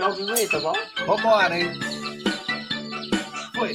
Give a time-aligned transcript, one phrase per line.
[0.00, 0.72] ao vivo aí, tá bom?
[1.06, 1.70] Vambora, hein?
[3.54, 3.72] Foi.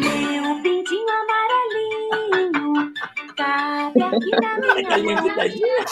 [0.00, 2.92] Meu pintinho amarelinho,
[3.36, 5.84] cabe aqui na minha.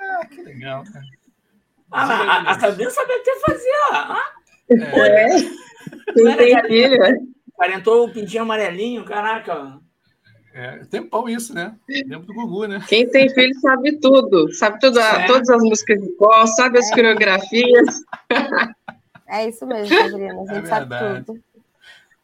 [0.00, 1.04] Ah, que legal, cara.
[1.90, 3.70] Ah, a, a Sabrina sabe até fazer.
[3.92, 4.22] Ah,
[4.70, 5.38] É, É.
[6.14, 6.98] Quem tem filho?
[7.56, 9.80] parentou o pintinho amarelinho, caraca.
[10.58, 11.76] É, tempão isso, né?
[11.88, 12.82] Lembro do Gugu, né?
[12.88, 14.52] Quem tem filho sabe tudo.
[14.52, 15.26] Sabe tudo, É.
[15.26, 18.02] todas as músicas de cor, sabe as coreografias.
[19.30, 20.32] É isso mesmo, Sabrina.
[20.40, 21.24] A É gente sabe verdade.
[21.26, 21.44] tudo.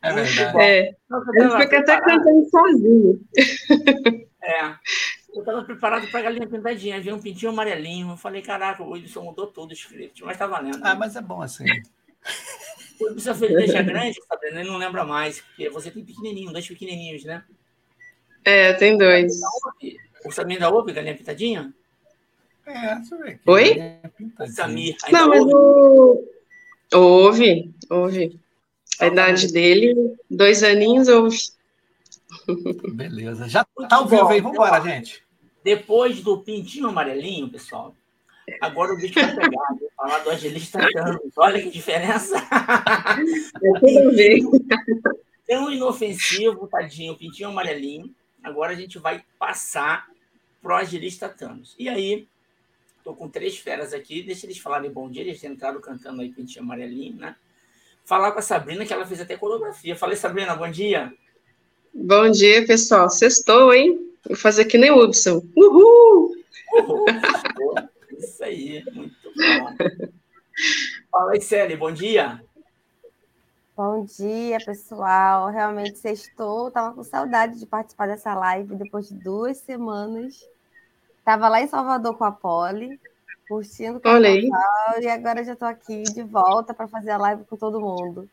[0.00, 0.58] É verdade.
[0.58, 0.96] É.
[1.60, 3.20] Fica até cantando sozinho.
[4.42, 4.74] É.
[5.34, 8.12] Eu tava preparado pra galinha pintadinha, vi um pintinho amarelinho.
[8.12, 10.78] Eu falei, caraca, o Wilson mudou todo o script, mas tá valendo.
[10.82, 11.66] Ah, mas é bom assim.
[12.98, 16.66] O Wilson fez deixar grande, Sabrina, ele não lembra mais, porque você tem pequenininho, dois
[16.66, 17.44] pequenininhos, né?
[18.44, 19.32] É, tem dois.
[20.24, 21.72] O Samir ainda ouve galinha pintadinha?
[22.66, 23.40] É, deixa eu ver aqui.
[23.46, 23.76] Oi?
[24.38, 24.46] O.
[24.46, 25.54] Samir Não, mas ouve?
[25.54, 26.34] o.
[26.94, 28.40] Ouve, ouve.
[29.00, 31.38] A idade dele, dois aninhos, ouve.
[32.92, 33.48] Beleza.
[33.48, 34.40] Já tá ao vivo aí.
[34.40, 35.22] Vambora, gente.
[35.62, 37.94] Depois do pintinho amarelinho, pessoal,
[38.60, 39.68] agora o bicho vai pegar.
[39.80, 41.32] Vou falar do Angelista Ramos.
[41.36, 42.36] Olha que diferença.
[42.36, 44.42] É tudo ver.
[45.46, 48.14] Tão inofensivo, tadinho, pintinho amarelinho.
[48.44, 50.06] Agora a gente vai passar
[50.62, 51.74] pro Agilista Thanos.
[51.78, 52.28] E aí,
[53.02, 56.62] tô com três feras aqui, deixa eles falarem bom dia, eles entraram cantando aí pintinho
[56.62, 57.34] amarelinho, né?
[58.04, 59.96] Falar com a Sabrina, que ela fez até coreografia.
[59.96, 61.12] Falei, Sabrina, bom dia.
[61.92, 63.08] Bom dia, pessoal.
[63.08, 64.12] Sextou, hein?
[64.26, 65.42] Vou fazer que nem o Hudson.
[65.56, 66.36] Uhul!
[66.74, 67.04] Uhul.
[68.18, 69.76] Isso aí, muito bom.
[71.10, 72.42] Fala aí, Celi, bom dia.
[73.76, 75.50] Bom dia, pessoal.
[75.50, 76.70] Realmente sextou.
[76.70, 80.48] Tava com saudade de participar dessa live depois de duas semanas.
[81.24, 83.00] Tava lá em Salvador com a Poli,
[83.48, 84.48] curtindo o Olha aí.
[84.48, 88.28] carnaval, e agora já tô aqui de volta para fazer a live com todo mundo.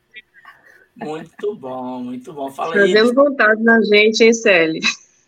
[0.96, 2.52] Muito bom, muito bom.
[2.52, 2.92] Fala aí.
[2.92, 4.82] Trazendo vontade na gente, hein, Célia?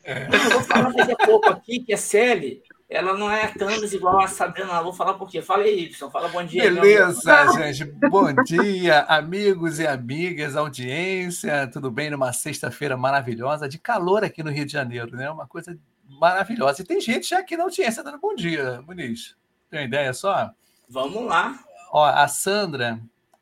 [0.06, 2.62] Eu vou falar daqui a pouco aqui que a Celi,
[2.94, 4.82] ela não é Thanos igual a Sabrina.
[4.84, 5.42] Vou falar por quê.
[5.42, 6.12] Fala aí, Y.
[6.12, 6.70] Fala bom dia.
[6.70, 6.82] meu.
[6.82, 7.86] Beleza, gente.
[8.08, 11.68] Bom dia, amigos e amigas, audiência.
[11.74, 15.28] Tudo bem numa sexta-feira maravilhosa, de calor aqui no Rio de Janeiro, né?
[15.32, 15.76] Uma coisa
[16.08, 16.84] maravilhosa.
[16.84, 19.36] E tem gente já aqui na audiência dando bom dia, Muniz.
[19.72, 20.52] Tem uma ideia só?
[20.88, 21.58] Vamos lá.
[21.92, 23.00] Ó, a Sandra,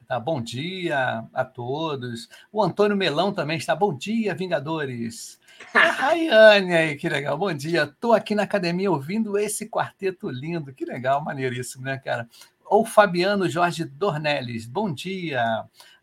[0.08, 2.30] tá, bom dia a todos.
[2.54, 5.41] O Antônio Melão também está, bom dia, Vingadores.
[5.74, 7.84] A Rayane aí, que legal, bom dia.
[7.84, 12.28] Estou aqui na academia ouvindo esse quarteto lindo, que legal, maneiríssimo, né, cara?
[12.66, 15.42] Ou Fabiano Jorge Dornelles, bom dia.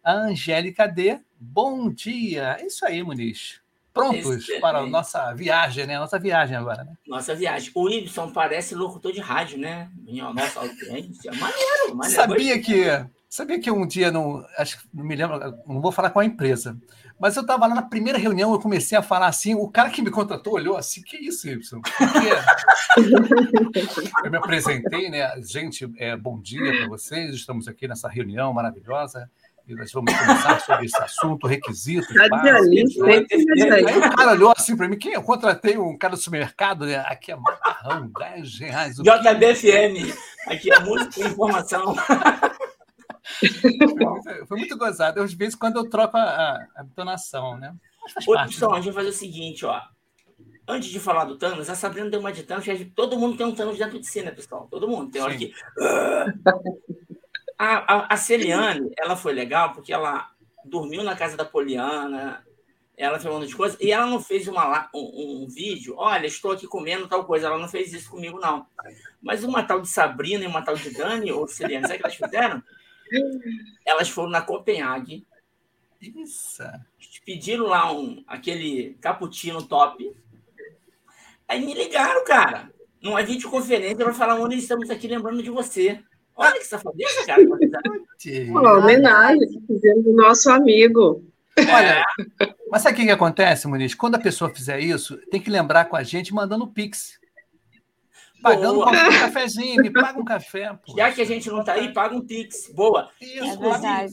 [0.04, 2.56] A Angélica D, bom dia.
[2.60, 3.60] É isso aí, Muniz.
[3.92, 4.60] Prontos Excelente.
[4.60, 5.98] para a nossa viagem, né?
[5.98, 6.92] Nossa viagem agora, né?
[7.06, 7.72] Nossa viagem.
[7.74, 9.90] O Y parece locutor de rádio, né?
[9.96, 11.32] Minha nossa audiência.
[11.32, 12.14] Maneiro, maneiro.
[12.14, 12.84] Sabia que
[13.28, 16.24] sabia que um dia não acho que não me lembro, não vou falar com a
[16.24, 16.76] empresa,
[17.20, 20.00] mas eu estava lá na primeira reunião, eu comecei a falar assim, o cara que
[20.00, 21.80] me contratou olhou assim, que isso, Y?
[24.24, 25.30] Eu me apresentei, né?
[25.42, 29.30] Gente, é, bom dia para vocês, estamos aqui nessa reunião maravilhosa
[29.66, 33.28] e nós vamos conversar sobre esse assunto, requisitos, Radialista, básicos.
[33.28, 34.08] sempre Aí radialista.
[34.08, 36.96] o cara olhou assim para mim, quem eu contratei um cara do supermercado, né?
[37.06, 38.96] Aqui é macarrão, 10 reais.
[38.96, 40.16] JBFM.
[40.46, 41.94] Aqui é música e informação.
[43.40, 45.20] Foi muito, foi muito gozado.
[45.22, 47.74] Às vezes, quando eu troco a, a- a entonação, né?
[48.26, 48.56] Ô, parte.
[48.56, 48.82] Y, a né?
[48.82, 49.80] gente vai fazer o seguinte, ó.
[50.66, 53.46] Antes de falar do Thanos, a Sabrina deu uma de Thanos, que todo mundo tem
[53.46, 54.68] um Thanos dentro de si, né, pessoal?
[54.70, 55.10] Todo mundo.
[55.10, 55.38] Tem hora Sim.
[55.38, 55.54] que.
[57.58, 60.30] A, a, a Celiane, ela foi legal porque ela
[60.64, 62.44] dormiu na casa da Poliana,
[62.96, 66.26] ela fez um monte de coisa, e ela não fez uma, um, um vídeo, olha,
[66.26, 68.66] estou aqui comendo tal coisa, ela não fez isso comigo, não.
[69.22, 72.06] Mas uma tal de Sabrina e uma tal de Dani, ou Celiane, sabe o que
[72.06, 72.62] elas fizeram?
[73.84, 75.26] Elas foram na Copenhague,
[76.00, 76.62] Isso.
[77.24, 80.12] pediram lá um, aquele cappuccino top,
[81.46, 82.70] aí me ligaram, cara,
[83.02, 86.00] numa videoconferência para falar onde estamos aqui lembrando de você.
[86.36, 87.40] Olha que safadeza, cara.
[87.42, 88.06] fizeram.
[88.18, 91.24] Que- Uma homenagem que fizemos do nosso amigo.
[91.58, 92.04] Olha,
[92.70, 93.92] mas sabe o que, que acontece, Muniz?
[93.92, 97.17] Quando a pessoa fizer isso, tem que lembrar com a gente mandando Pix.
[98.42, 100.72] Pagando um cafezinho, me paga um café.
[100.84, 100.96] pô.
[100.96, 102.70] Já que a gente não tá aí, paga um Pix.
[102.72, 103.10] Boa.
[103.20, 103.44] Isso.
[103.44, 104.06] É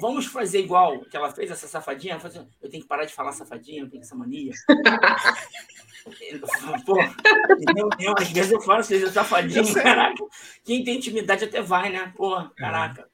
[0.00, 2.18] vamos fazer igual que ela fez, essa safadinha?
[2.18, 4.52] Fazer- Eu tenho que parar de falar safadinha, eu tenho essa mania.
[6.86, 10.22] Pô, reunião, às vezes eu falo, vocês safadinho, caraca.
[10.64, 12.12] Quem tem intimidade até vai, né?
[12.16, 13.06] Pô, caraca.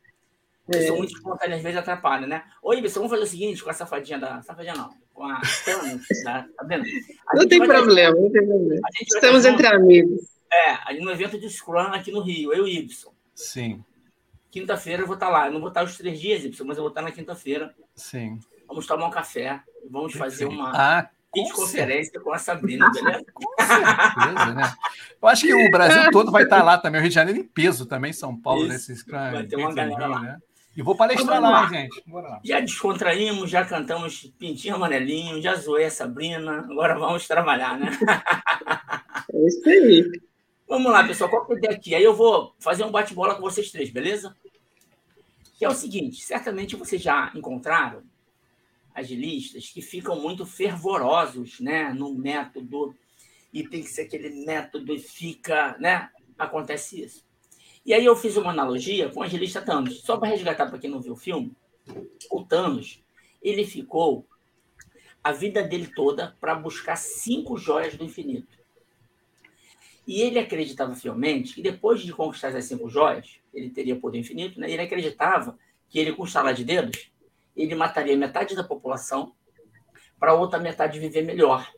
[0.68, 2.44] Eu sou muito espontâneo, às vezes atrapalha, né?
[2.62, 4.42] Ô, Ibson, vamos fazer o seguinte com a safadinha da.
[4.42, 4.90] Safadinha não.
[5.12, 5.40] com a
[6.22, 6.84] tá, tá vendo?
[7.28, 8.80] A Não tem problema, não tem problema.
[8.86, 10.20] a gente vai Estamos entre amigos.
[10.52, 13.10] É, ali no evento de Scrum aqui no Rio, eu e o Y.
[13.34, 13.82] Sim,
[14.50, 15.46] Quinta-feira eu vou estar lá.
[15.46, 17.74] Eu não vou estar os três dias, Y, mas eu vou estar na quinta-feira.
[17.94, 18.38] sim.
[18.68, 19.60] Vamos tomar um café.
[19.90, 20.60] Vamos fazer Perfeito.
[20.62, 23.24] uma Ah, com videoconferência com a Sabrina, beleza?
[23.60, 24.72] certeza, né?
[25.20, 27.44] Eu acho que o Brasil todo vai estar lá também, o Rio de Janeiro em
[27.44, 28.68] peso também, São Paulo, Isso.
[28.72, 29.16] nesse Scrum.
[29.32, 30.20] Vai ter uma galera lá.
[30.20, 30.38] né?
[30.74, 31.66] E vou palestrar lá, lá.
[31.68, 32.02] gente.
[32.06, 32.40] Bora lá.
[32.42, 36.60] Já descontraímos, já cantamos Pintinho Amarelinho, já zoei a Sabrina.
[36.70, 37.90] Agora vamos trabalhar, né?
[39.34, 40.10] É isso aí.
[40.72, 41.28] Vamos lá, pessoal.
[41.28, 41.94] Qual que é aqui?
[41.94, 44.34] Aí eu vou fazer um bate-bola com vocês três, beleza?
[45.58, 48.02] Que é o seguinte: certamente vocês já encontraram
[48.94, 52.96] agilistas que ficam muito fervorosos né, no método,
[53.52, 56.08] e tem que ser aquele método e fica, né?
[56.38, 57.22] Acontece isso.
[57.84, 60.00] E aí eu fiz uma analogia com o agilista Thanos.
[60.00, 61.54] Só para resgatar para quem não viu o filme,
[62.30, 63.04] o Thanos,
[63.42, 64.26] ele ficou
[65.22, 68.61] a vida dele toda para buscar cinco joias do infinito.
[70.06, 74.58] E ele acreditava fielmente que depois de conquistar essas cinco joias, ele teria poder infinito,
[74.58, 74.70] né?
[74.70, 75.56] Ele acreditava
[75.88, 77.12] que ele, com estalar de dedos,
[77.56, 79.34] ele mataria metade da população
[80.18, 81.70] para a outra metade viver melhor.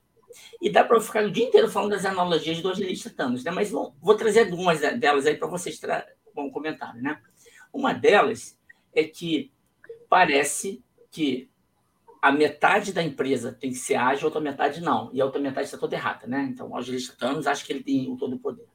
[0.60, 3.50] E dá para eu ficar o dia inteiro falando das analogias do agilista Thanos, né?
[3.50, 7.20] Mas vou, vou trazer algumas delas aí para vocês tra- bom comentário, né?
[7.72, 8.58] Uma delas
[8.94, 9.52] é que
[10.08, 11.48] parece que
[12.24, 15.10] a metade da empresa tem que ser ágil, a outra metade não.
[15.12, 16.48] E a outra metade está toda errada, né?
[16.50, 18.66] Então, o agilista Thanos acha que ele tem o todo o poder.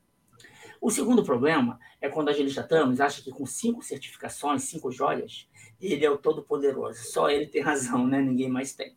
[0.80, 5.50] O segundo problema é quando o agilista Thanos acha que com cinco certificações, cinco joias,
[5.82, 7.00] ele é o todo poderoso.
[7.12, 8.22] Só ele tem razão, né?
[8.22, 8.96] Ninguém mais tem.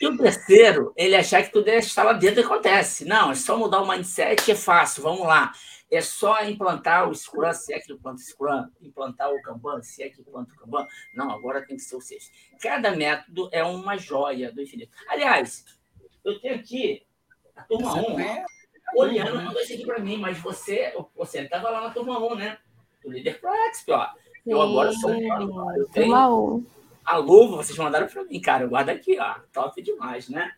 [0.00, 3.04] E o terceiro, ele achar que tudo é estar lá dentro e acontece.
[3.04, 5.52] Não, é só mudar o mindset, é fácil, vamos lá.
[5.94, 10.02] É só implantar o Scrum, se é que implanta o Scrum, implantar o Kanban, se
[10.02, 10.86] é que implanta o Kanban.
[11.14, 12.32] Não, agora tem que ser o sexto.
[12.60, 14.90] Cada método é uma joia do infinito.
[15.08, 15.64] Aliás,
[16.24, 17.06] eu tenho aqui
[17.54, 18.20] a turma 1.
[18.20, 18.44] É,
[18.96, 22.58] Oliana mandou isso aqui para mim, mas você você estava lá na turma 1, né?
[23.02, 24.08] Do líder Pro Exp, ó.
[24.46, 25.44] Eu agora sou um cara,
[25.78, 26.66] eu tenho Turma 1.
[27.04, 28.66] a luva, vocês mandaram para mim, cara.
[28.66, 29.36] Guarda aqui, ó.
[29.52, 30.52] Top demais, né?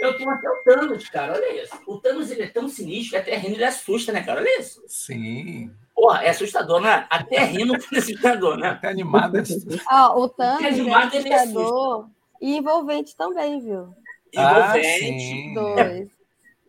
[0.00, 1.34] Eu tenho até o Thanos, cara.
[1.34, 1.74] Olha isso.
[1.86, 4.40] O Thanos ele é tão sinistro que até rindo ele assusta, né, cara?
[4.40, 4.82] Olha isso.
[4.86, 5.70] Sim.
[5.94, 7.06] Porra, é assustador, né?
[7.10, 8.68] Até rindo é assustador, né?
[8.70, 9.42] Até animada.
[9.90, 12.08] Ó, o Thanos é animado, ele é assustador
[12.40, 13.94] e envolvente também, viu?
[14.36, 15.54] Ah, Envolvente.
[15.54, 16.10] Dois.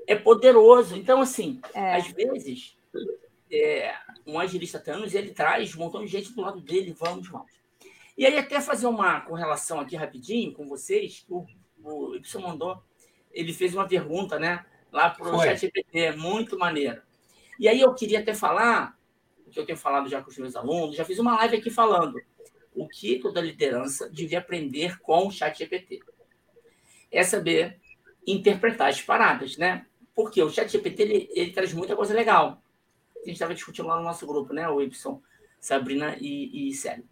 [0.07, 0.95] é poderoso.
[0.98, 1.95] Então, assim, É.
[1.95, 2.75] às vezes,
[3.51, 3.94] é,
[4.27, 7.51] um agilista Thanos, ele traz um montão de gente do lado dele, vamos, vamos.
[8.18, 11.45] E aí, até fazer uma correlação aqui rapidinho com vocês, o,
[11.84, 12.81] o Y mandou,
[13.33, 15.39] ele fez uma pergunta, né, lá para o.
[15.42, 17.01] ChatGPT, muito maneiro.
[17.60, 18.98] E aí eu queria até falar,
[19.51, 22.19] que eu tenho falado já com os meus alunos, já fiz uma live aqui falando
[22.74, 26.00] o que toda liderança devia aprender com o ChatGPT.
[27.12, 27.80] É saber
[28.25, 29.86] interpretar as paradas, né?
[30.16, 32.62] Porque o ChatGPT ele, ele traz muita coisa legal.
[33.18, 34.68] A gente estava discutindo lá no nosso grupo, né?
[34.69, 35.22] O Y,
[35.60, 37.07] Sabrina e, e Célio.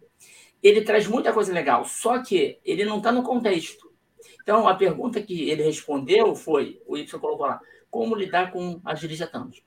[0.62, 3.89] Ele traz muita coisa legal, só que ele não está no contexto.
[4.42, 7.60] Então, a pergunta que ele respondeu foi: o Y colocou lá,
[7.90, 9.62] como lidar com agilista Thanos?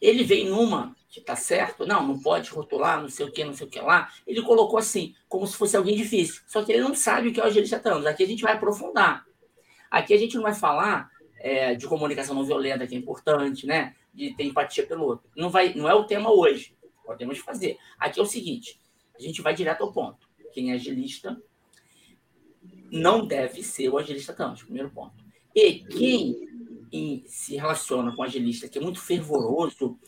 [0.00, 3.54] Ele vem numa que está certo, não, não pode rotular, não sei o que, não
[3.54, 4.12] sei o que lá.
[4.26, 6.42] Ele colocou assim, como se fosse alguém difícil.
[6.46, 8.04] Só que ele não sabe o que é o agilista Thanos.
[8.04, 9.24] Aqui a gente vai aprofundar.
[9.90, 13.94] Aqui a gente não vai falar é, de comunicação não violenta, que é importante, né?
[14.12, 15.30] De ter empatia pelo outro.
[15.34, 16.76] Não, vai, não é o tema hoje.
[17.04, 17.78] Podemos fazer.
[17.98, 18.78] Aqui é o seguinte:
[19.18, 20.28] a gente vai direto ao ponto.
[20.52, 21.40] Quem é agilista
[22.90, 25.14] não deve ser o agilista Thanos, primeiro ponto.
[25.54, 26.46] E quem
[26.92, 29.98] em- se relaciona com o agilista, que é muito fervoroso,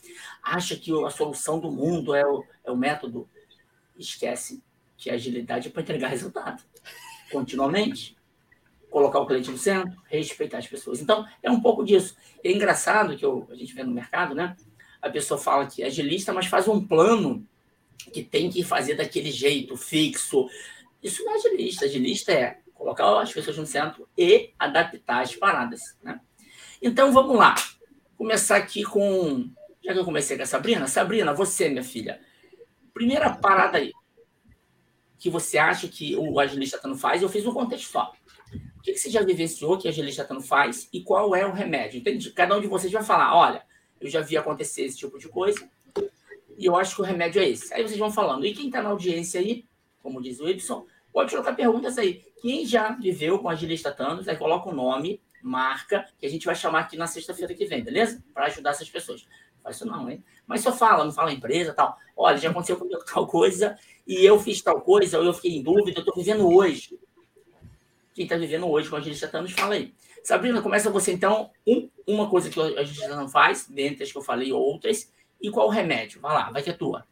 [0.41, 3.27] acha que a solução do mundo é o, é o método,
[3.97, 4.63] esquece
[4.97, 6.63] que a agilidade é para entregar resultado.
[7.31, 8.17] Continuamente.
[8.89, 10.99] Colocar o cliente no centro, respeitar as pessoas.
[10.99, 12.15] Então, é um pouco disso.
[12.43, 14.55] É engraçado que eu- a gente vê no mercado, né?
[15.01, 17.45] A pessoa fala que é agilista, mas faz um plano
[18.11, 20.49] que tem que fazer daquele jeito, fixo.
[21.03, 21.85] Isso não é agilista.
[21.85, 26.21] Agilista é colocar as pessoas no centro e adaptar as paradas, né?
[26.81, 27.53] Então, vamos lá.
[28.17, 29.51] Começar aqui com...
[29.83, 30.87] Já que eu comecei com a Sabrina.
[30.87, 32.21] Sabrina, você, minha filha.
[32.93, 33.91] Primeira parada aí.
[35.17, 38.13] Que você acha que o agilista não faz, eu fiz um contexto só.
[38.77, 41.99] O que você já vivenciou que o agilista não faz e qual é o remédio?
[41.99, 42.31] Entende?
[42.31, 43.61] Cada um de vocês vai falar, olha,
[43.99, 45.69] eu já vi acontecer esse tipo de coisa
[46.57, 47.73] e eu acho que o remédio é esse.
[47.73, 48.45] Aí vocês vão falando.
[48.45, 49.65] E quem está na audiência aí,
[50.01, 50.85] como diz o Y,
[51.19, 52.23] pode colocar perguntas aí.
[52.41, 56.55] Quem já viveu com agilista Thanos, aí coloca o nome, marca, que a gente vai
[56.55, 58.23] chamar aqui na sexta-feira que vem, beleza?
[58.33, 59.27] Para ajudar essas pessoas.
[59.61, 60.23] Faz isso não, hein?
[60.47, 61.97] Mas só fala, não fala empresa tal.
[62.15, 65.61] Olha, já aconteceu comigo tal coisa e eu fiz tal coisa, ou eu fiquei em
[65.61, 66.97] dúvida, eu estou vivendo hoje.
[68.13, 69.93] quem está vivendo hoje com a gente anos, fala aí.
[70.23, 71.51] Sabrina, começa você então.
[71.67, 75.11] Um, uma coisa que a gente não faz, dentre as que eu falei, outras,
[75.41, 76.21] e qual o remédio?
[76.21, 77.05] Vai lá, vai que é tua.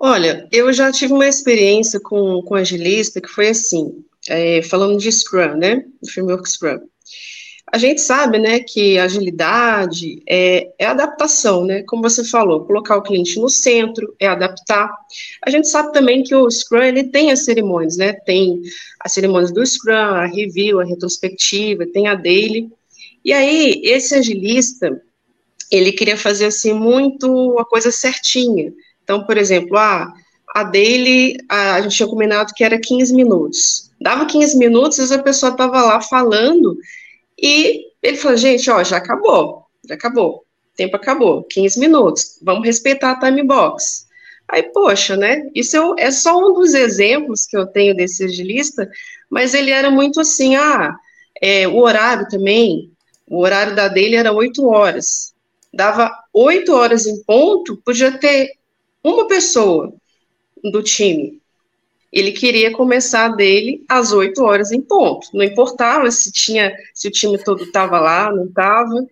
[0.00, 5.10] Olha, eu já tive uma experiência com, com agilista que foi assim, é, falando de
[5.10, 5.84] Scrum, né?
[6.00, 6.78] Do framework Scrum.
[7.70, 11.82] A gente sabe, né, que agilidade é, é, adaptação, né?
[11.82, 14.90] Como você falou, colocar o cliente no centro, é adaptar.
[15.44, 18.12] A gente sabe também que o Scrum, ele tem as cerimônias, né?
[18.12, 18.62] Tem
[19.00, 22.70] as cerimônias do Scrum, a review, a retrospectiva, tem a daily.
[23.24, 25.02] E aí, esse agilista,
[25.70, 28.72] ele queria fazer, assim, muito a coisa certinha.
[29.08, 30.12] Então, por exemplo, ah,
[30.54, 33.90] a daily, a, a gente tinha combinado que era 15 minutos.
[33.98, 36.76] Dava 15 minutos, e a pessoa estava lá falando
[37.40, 40.44] e ele falou, gente, ó, já acabou, já acabou,
[40.76, 44.06] tempo acabou, 15 minutos, vamos respeitar a time box.
[44.46, 48.90] Aí, poxa, né, isso é, é só um dos exemplos que eu tenho desse agilista,
[49.30, 50.94] mas ele era muito assim, ah,
[51.40, 52.92] é, o horário também,
[53.26, 55.32] o horário da dele era 8 horas,
[55.72, 58.57] dava 8 horas em ponto, podia ter
[59.02, 59.92] uma pessoa
[60.62, 61.40] do time,
[62.12, 65.28] ele queria começar dele às 8 horas em ponto.
[65.34, 69.06] Não importava se tinha, se o time todo estava lá, não estava.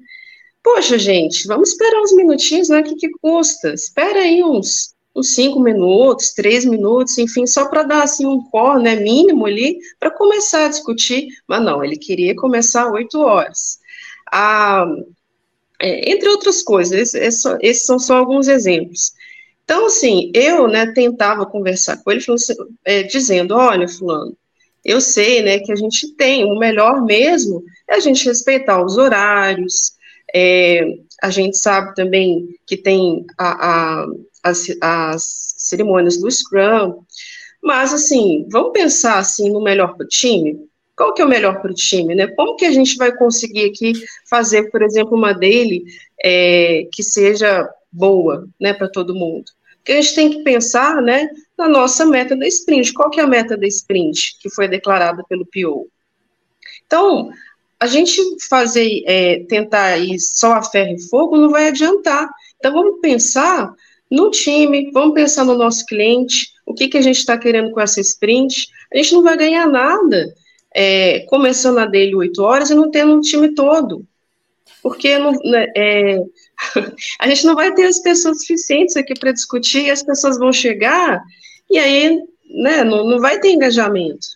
[0.62, 2.80] Poxa, gente, vamos esperar uns minutinhos, né?
[2.80, 3.74] O que, que custa?
[3.74, 8.82] Espera aí uns, uns cinco minutos, três minutos, enfim, só para dar assim um core,
[8.82, 11.28] né, mínimo ali, para começar a discutir.
[11.46, 13.78] Mas não, ele queria começar às 8 horas.
[14.32, 14.86] Ah,
[15.78, 19.12] é, entre outras coisas, esses são só alguns exemplos.
[19.66, 22.54] Então, assim, eu, né, tentava conversar com ele, assim,
[22.84, 24.36] é, dizendo, olha, fulano,
[24.84, 28.96] eu sei, né, que a gente tem, o melhor mesmo é a gente respeitar os
[28.96, 29.94] horários,
[30.32, 30.84] é,
[31.20, 34.06] a gente sabe também que tem a, a,
[34.44, 37.02] as, as cerimônias do Scrum,
[37.60, 40.56] mas, assim, vamos pensar, assim, no melhor para o time?
[40.96, 42.28] Qual que é o melhor para o time, né?
[42.28, 43.94] Como que a gente vai conseguir aqui
[44.30, 45.82] fazer, por exemplo, uma daily
[46.22, 49.50] é, que seja boa, né, para todo mundo?
[49.86, 52.92] que a gente tem que pensar, né, na nossa meta da sprint.
[52.92, 55.88] Qual que é a meta da sprint que foi declarada pelo PO?
[56.84, 57.30] Então,
[57.78, 62.28] a gente fazer, é, tentar ir só a ferro e fogo não vai adiantar.
[62.58, 63.72] Então, vamos pensar
[64.10, 67.80] no time, vamos pensar no nosso cliente, o que, que a gente está querendo com
[67.80, 68.66] essa sprint.
[68.92, 70.34] A gente não vai ganhar nada
[70.74, 74.04] é, começando a dele 8 horas e não tendo um time todo.
[74.86, 76.20] Porque não, né, é,
[77.18, 80.52] a gente não vai ter as pessoas suficientes aqui para discutir, e as pessoas vão
[80.52, 81.20] chegar,
[81.68, 82.16] e aí
[82.48, 84.28] né, não, não vai ter engajamento.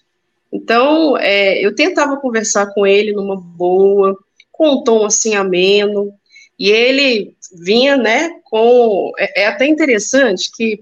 [0.52, 4.19] Então, é, eu tentava conversar com ele numa boa,
[4.50, 6.12] com um tom assim ameno,
[6.59, 9.12] e ele vinha, né, com.
[9.21, 10.80] É, é até interessante que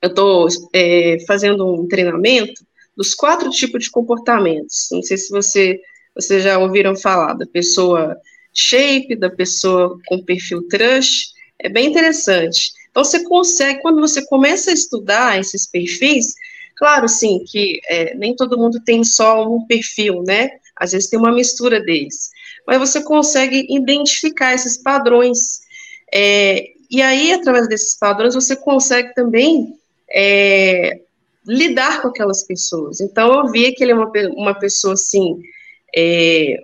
[0.00, 2.64] eu estou é, fazendo um treinamento
[2.96, 4.86] dos quatro tipos de comportamentos.
[4.92, 5.80] Não sei se você,
[6.14, 8.16] vocês já ouviram falar da pessoa
[8.52, 12.72] shape da pessoa com perfil trust, é bem interessante.
[12.90, 16.34] Então, você consegue, quando você começa a estudar esses perfis,
[16.76, 20.50] claro, sim, que é, nem todo mundo tem só um perfil, né?
[20.76, 22.30] Às vezes tem uma mistura deles.
[22.66, 25.60] Mas você consegue identificar esses padrões.
[26.12, 29.74] É, e aí, através desses padrões, você consegue também
[30.14, 31.00] é,
[31.46, 33.00] lidar com aquelas pessoas.
[33.00, 35.40] Então, eu vi que ele é uma, uma pessoa, assim,
[35.96, 36.58] é,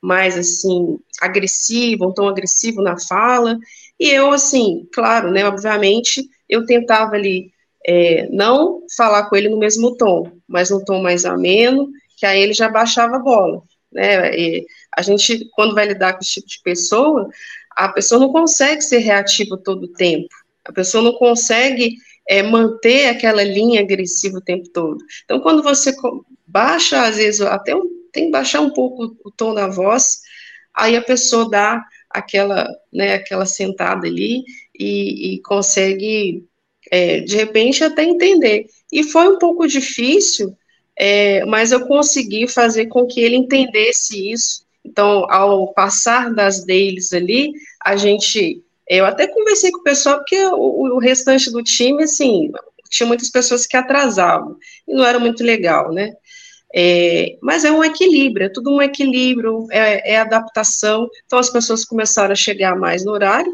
[0.00, 3.58] mais assim agressivo, um tom agressivo na fala.
[3.98, 7.52] E eu, assim, claro, né, obviamente, eu tentava ali
[7.86, 12.40] é, não falar com ele no mesmo tom, mas no tom mais ameno, que aí
[12.40, 13.62] ele já baixava a bola.
[13.92, 14.36] Né?
[14.38, 14.66] E
[14.96, 17.28] a gente, quando vai lidar com esse tipo de pessoa,
[17.76, 20.28] a pessoa não consegue ser reativa todo o tempo.
[20.64, 21.96] A pessoa não consegue
[22.28, 24.98] é, manter aquela linha agressiva o tempo todo.
[25.24, 25.94] Então, quando você
[26.46, 30.20] baixa, às vezes, até um tem que baixar um pouco o tom da voz,
[30.74, 34.42] aí a pessoa dá aquela, né, aquela sentada ali
[34.78, 36.44] e, e consegue,
[36.90, 38.66] é, de repente, até entender.
[38.92, 40.56] E foi um pouco difícil,
[40.96, 44.64] é, mas eu consegui fazer com que ele entendesse isso.
[44.84, 47.52] Então, ao passar das deles ali,
[47.84, 48.62] a gente.
[48.88, 52.50] Eu até conversei com o pessoal, porque o, o restante do time, assim,
[52.88, 56.12] tinha muitas pessoas que atrasavam, e não era muito legal, né?
[56.74, 61.08] É, mas é um equilíbrio, é tudo um equilíbrio, é, é, adaptação.
[61.26, 63.52] Então as pessoas começaram a chegar mais no horário,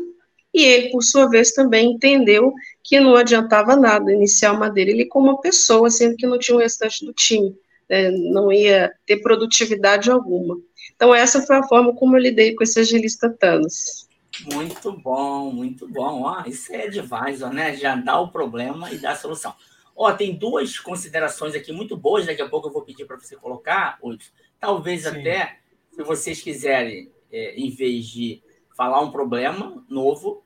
[0.52, 5.06] e ele, por sua vez, também entendeu que não adiantava nada iniciar uma dele ele
[5.06, 7.54] como uma pessoa, sendo que não tinha o restante do time,
[7.90, 10.56] né, não ia ter produtividade alguma.
[10.94, 14.06] Então essa foi a forma como eu lidei com esse agilista Thanos.
[14.52, 16.26] Muito bom, muito bom.
[16.26, 17.74] Ah, isso é advisor, né?
[17.76, 19.54] Já dá o problema e dá a solução.
[19.96, 23.34] Ó, tem duas considerações aqui muito boas, daqui a pouco eu vou pedir para você
[23.34, 24.30] colocar, Hudson.
[24.60, 25.08] Talvez Sim.
[25.08, 25.58] até,
[25.90, 28.42] se vocês quiserem, é, em vez de
[28.76, 30.44] falar um problema novo,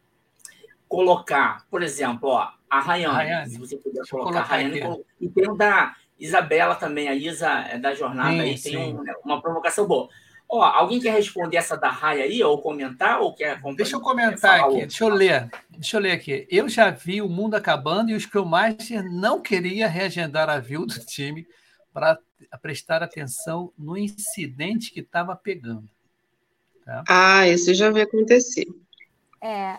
[0.88, 3.50] colocar, por exemplo, ó, a Rayane, Rayane.
[3.50, 7.14] se você puder Deixa colocar a Rayane, colo- e tem o da Isabela também, a
[7.14, 8.70] Isa é da jornada Sim, aí, sim.
[8.70, 10.08] tem um- uma provocação boa.
[10.52, 14.56] Ó, alguém quer responder essa da Raia aí, ou comentar, ou quer Deixa eu comentar
[14.56, 14.80] aqui, outra?
[14.80, 15.50] deixa eu ler.
[15.70, 16.44] Deixa eu ler aqui.
[16.50, 20.84] Eu já vi o mundo acabando e o Scrum Master não queria reagendar a view
[20.84, 21.46] do time
[21.92, 22.18] para
[22.60, 25.88] prestar atenção no incidente que estava pegando.
[27.08, 28.66] Ah, isso eu já vi acontecer.
[29.40, 29.78] É,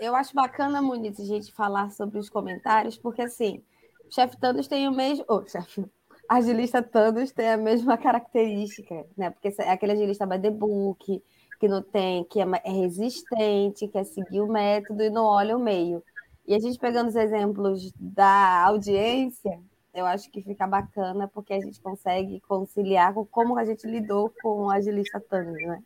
[0.00, 3.62] eu acho bacana, Muniz, a gente falar sobre os comentários, porque assim,
[4.04, 5.24] o chefe Thanos tem o mesmo.
[5.28, 5.84] Ô, chefe,
[6.28, 9.30] agilista Thanos tem a mesma característica, né?
[9.30, 11.22] Porque é aquele agilista by the book,
[11.58, 15.60] que não tem, que é é resistente, quer seguir o método e não olha o
[15.60, 16.02] meio.
[16.46, 19.60] E a gente pegando os exemplos da audiência,
[19.92, 24.32] eu acho que fica bacana, porque a gente consegue conciliar com como a gente lidou
[24.42, 25.82] com o agilista Thanos, né?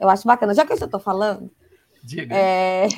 [0.00, 0.54] Eu acho bacana.
[0.54, 1.50] Já que eu estou falando,
[2.02, 2.34] Diga.
[2.34, 2.88] é,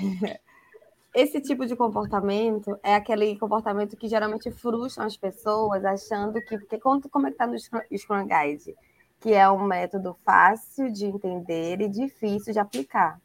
[1.17, 6.59] Esse tipo de comportamento é aquele comportamento que geralmente frustra as pessoas, achando que.
[6.59, 8.77] Porque como é que está no Scrum Guide,
[9.19, 13.19] que é um método fácil de entender e difícil de aplicar.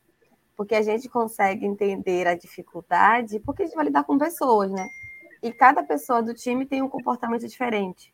[0.56, 4.88] Porque a gente consegue entender a dificuldade, porque a gente vai lidar com pessoas, né?
[5.44, 8.14] E cada pessoa do time tem um comportamento diferente.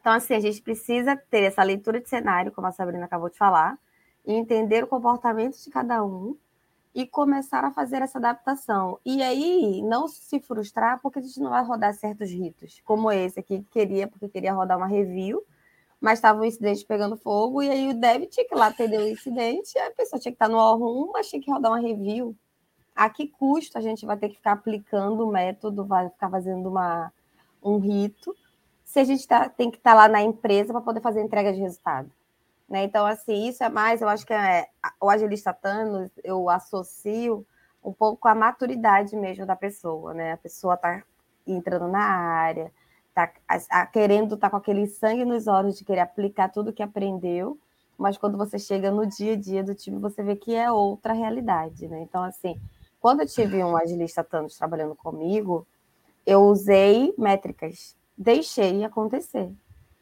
[0.00, 3.38] Então, assim, a gente precisa ter essa leitura de cenário, como a Sabrina acabou de
[3.38, 3.78] falar,
[4.26, 6.36] e entender o comportamento de cada um
[6.96, 8.98] e começar a fazer essa adaptação.
[9.04, 13.38] E aí, não se frustrar porque a gente não vai rodar certos ritos, como esse
[13.38, 15.44] aqui, que queria, porque queria rodar uma review,
[16.00, 18.98] mas estava um incidente pegando fogo, e aí o dev tinha que ir lá atender
[18.98, 22.34] o incidente, a pessoa tinha que estar no O1, mas tinha que rodar uma review.
[22.94, 26.66] A que custo a gente vai ter que ficar aplicando o método, vai ficar fazendo
[26.70, 27.12] uma,
[27.62, 28.34] um rito,
[28.86, 31.60] se a gente tá, tem que estar lá na empresa para poder fazer entrega de
[31.60, 32.10] resultado?
[32.68, 32.84] Né?
[32.84, 34.66] Então, assim, isso é mais, eu acho que é,
[35.00, 37.46] o agilista Thanos, eu associo
[37.84, 40.32] um pouco com a maturidade mesmo da pessoa, né?
[40.32, 41.04] A pessoa está
[41.46, 42.72] entrando na área,
[43.08, 47.56] está querendo estar tá com aquele sangue nos olhos de querer aplicar tudo que aprendeu,
[47.96, 51.12] mas quando você chega no dia a dia do time, você vê que é outra
[51.12, 52.00] realidade, né?
[52.00, 52.60] Então, assim,
[53.00, 55.64] quando eu tive um agilista Thanos trabalhando comigo,
[56.26, 59.48] eu usei métricas, deixei acontecer.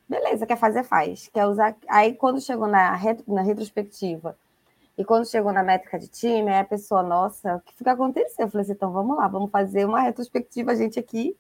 [0.08, 1.28] Beleza, quer fazer, faz.
[1.28, 1.76] Quer usar.
[1.88, 3.22] Aí, quando chegou na, ret...
[3.26, 4.36] na retrospectiva
[4.96, 8.46] e quando chegou na métrica de time, aí a pessoa, nossa, o que fica acontecendo?
[8.46, 11.36] Eu falei assim, então vamos lá, vamos fazer uma retrospectiva, a gente aqui,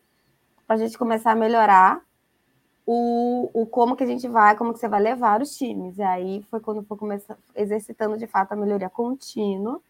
[0.66, 2.02] para a gente começar a melhorar
[2.86, 5.98] o, o como que a gente vai, como que você vai levar os times.
[5.98, 9.80] E aí foi quando foi começar exercitando de fato a melhoria contínua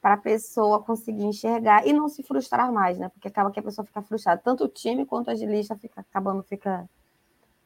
[0.00, 3.08] para a pessoa conseguir enxergar e não se frustrar mais, né?
[3.10, 4.40] Porque acaba que a pessoa fica frustrada.
[4.42, 6.88] Tanto o time quanto o agilista fica acabando fica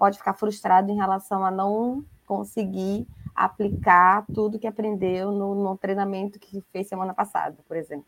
[0.05, 6.39] pode ficar frustrado em relação a não conseguir aplicar tudo que aprendeu no, no treinamento
[6.39, 8.05] que fez semana passada, por exemplo.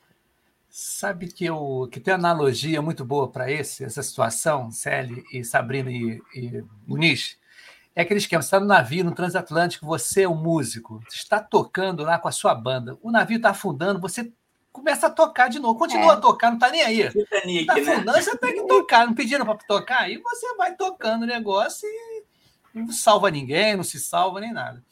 [0.69, 6.21] Sabe que, eu, que tem analogia muito boa para essa situação, Célia e Sabrina e,
[6.35, 7.39] e Muniz?
[7.95, 12.03] É aquele esquema: você está no navio, no transatlântico, você é um músico, está tocando
[12.03, 14.31] lá com a sua banda, o navio está afundando, você
[14.77, 16.17] começa a tocar de novo, continua é.
[16.17, 17.11] a tocar, não está nem aí.
[17.11, 18.23] Titanic, tá afundando, né?
[18.23, 22.25] você tem que tocar, não pediram para tocar, aí você vai tocando o negócio e
[22.75, 24.85] não salva ninguém, não se salva nem nada.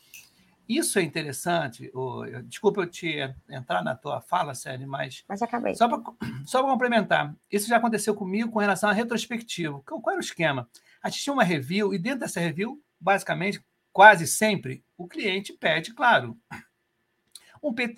[0.67, 1.91] Isso é interessante.
[1.93, 3.17] Oh, desculpa eu te
[3.51, 5.23] entrar na tua fala, Sérgio, mas.
[5.29, 5.75] Mas acabei.
[5.75, 6.01] Só para
[6.47, 7.35] só complementar.
[7.53, 9.83] Isso já aconteceu comigo com relação à retrospectiva.
[9.87, 10.69] Qual, qual era o esquema?
[11.03, 15.93] A gente tinha uma review, e dentro dessa review, basicamente, quase sempre, o cliente pede,
[15.93, 16.37] claro,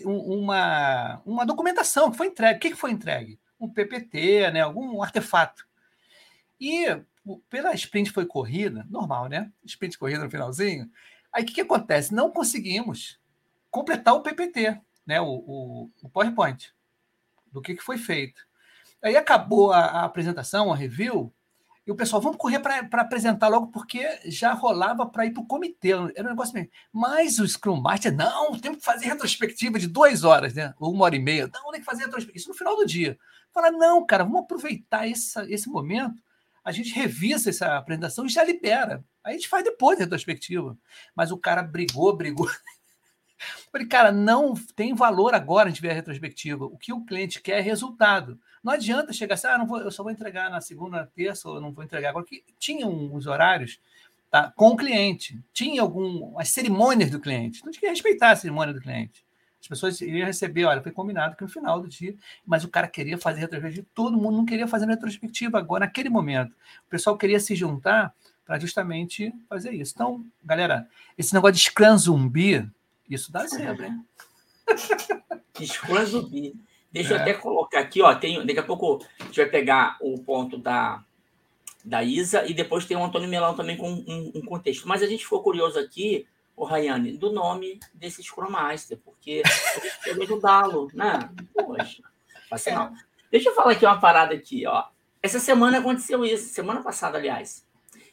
[0.04, 2.56] um, uma, uma documentação que foi entregue.
[2.56, 3.40] O que foi entregue?
[3.58, 4.60] Um PPT, né?
[4.60, 5.66] algum artefato.
[6.60, 6.86] E
[7.48, 9.50] pela sprint foi corrida, normal, né?
[9.64, 10.90] Sprint corrida no finalzinho.
[11.32, 12.14] Aí o que, que, acontece?
[12.14, 13.18] Não conseguimos
[13.70, 15.20] completar o PPT, né?
[15.20, 16.72] o, o, o PowerPoint,
[17.52, 18.46] do que, que foi feito.
[19.02, 21.32] Aí acabou a, a apresentação, a review,
[21.86, 25.46] e o pessoal, vamos correr para apresentar logo, porque já rolava para ir para o
[25.46, 25.92] comitê.
[25.92, 26.68] Era um negócio mesmo.
[26.92, 30.74] Mas o Scrum Master, não, temos que fazer retrospectiva de duas horas, né?
[30.80, 31.48] Ou uma hora e meia.
[31.54, 32.36] Não, tem que fazer retrospectiva.
[32.36, 33.16] Isso no final do dia.
[33.54, 36.20] Fala, não, cara, vamos aproveitar esse, esse momento,
[36.64, 39.04] a gente revisa essa apresentação e já libera.
[39.22, 40.76] Aí a gente faz depois a retrospectiva.
[41.14, 42.50] Mas o cara brigou, brigou.
[43.70, 46.64] Falei, cara, não tem valor agora a gente ver a retrospectiva.
[46.64, 48.40] O que o cliente quer é resultado.
[48.66, 51.60] Não adianta chegar assim, ah, não vou, eu só vou entregar na segunda, terça, ou
[51.60, 52.26] não vou entregar agora.
[52.26, 53.78] Que tinha uns horários
[54.28, 57.58] tá, com o cliente, tinha algumas cerimônias do cliente.
[57.58, 59.24] Então, a gente quer respeitar a cerimônia do cliente.
[59.60, 62.88] As pessoas iriam receber, olha, foi combinado que no final do dia, mas o cara
[62.88, 66.50] queria fazer retrospectiva, todo mundo não queria fazer retrospectiva agora, naquele momento.
[66.88, 68.12] O pessoal queria se juntar
[68.44, 69.92] para justamente fazer isso.
[69.94, 72.68] Então, galera, esse negócio de Scrum zumbi,
[73.08, 74.04] isso dá zebra, hein?
[75.64, 76.65] Scrum zumbi.
[76.96, 77.16] Deixa É.
[77.16, 78.14] eu até colocar aqui, ó.
[78.14, 81.04] Tem, daqui a pouco a gente vai pegar o ponto da,
[81.84, 84.88] da Isa e depois tem o Antônio Melão também com um, um contexto.
[84.88, 89.48] Mas a gente ficou curioso aqui, o Rayane, do nome desse Scrum Master, porque a
[89.78, 91.28] gente quer ajudá-lo, né?
[91.54, 92.02] Poxa,
[92.48, 92.92] fascinal.
[93.30, 94.84] Deixa eu falar aqui uma parada aqui, ó.
[95.22, 97.66] Essa semana aconteceu isso, semana passada, aliás.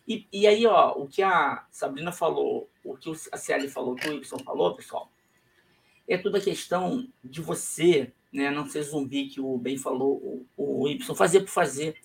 [0.05, 3.95] E, e aí, ó, o que a Sabrina falou, o que a Célia falou, o
[3.95, 5.09] que o Y falou, pessoal,
[6.05, 10.83] é toda a questão de você, né, não ser zumbi, que o Ben falou, o,
[10.83, 11.95] o Y, fazer por fazer.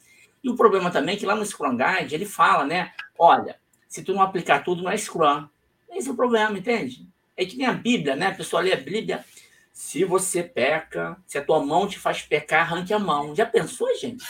[0.45, 4.03] E o problema também é que lá no Scrum Guide ele fala, né, olha, se
[4.03, 5.49] tu não aplicar tudo, não é Scrum.
[5.91, 7.09] Esse é o problema, entende?
[7.37, 8.27] É que nem a Bíblia, né?
[8.27, 9.25] A pessoa lê a Bíblia,
[9.73, 13.35] se você peca, se a tua mão te faz pecar, arranque a mão.
[13.35, 14.25] Já pensou, gente?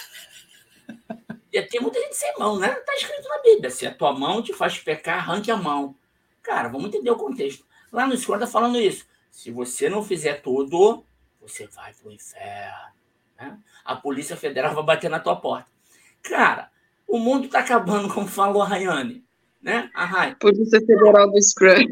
[1.52, 2.72] E tem muita gente sem mão, né?
[2.78, 3.70] Está escrito na Bíblia.
[3.70, 5.96] Se a tua mão te faz pecar, arranque a mão.
[6.42, 7.66] Cara, vamos entender o contexto.
[7.90, 9.06] Lá no Scrum está falando isso.
[9.30, 11.02] Se você não fizer tudo,
[11.48, 12.92] você vai pro inferno.
[13.38, 13.58] Né?
[13.84, 15.70] A Polícia Federal vai bater na tua porta.
[16.22, 16.70] Cara,
[17.06, 19.24] o mundo está acabando, como falou a Rayane.
[19.62, 19.90] Né?
[19.94, 21.84] A Ray, Polícia Federal do Scrum.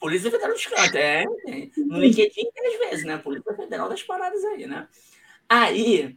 [0.00, 1.24] Polícia Federal dos Cantos, é.
[1.48, 1.70] é.
[1.76, 3.18] No LinkedIn tem às vezes, né?
[3.18, 4.86] Polícia Federal das paradas aí, né?
[5.48, 6.16] Aí,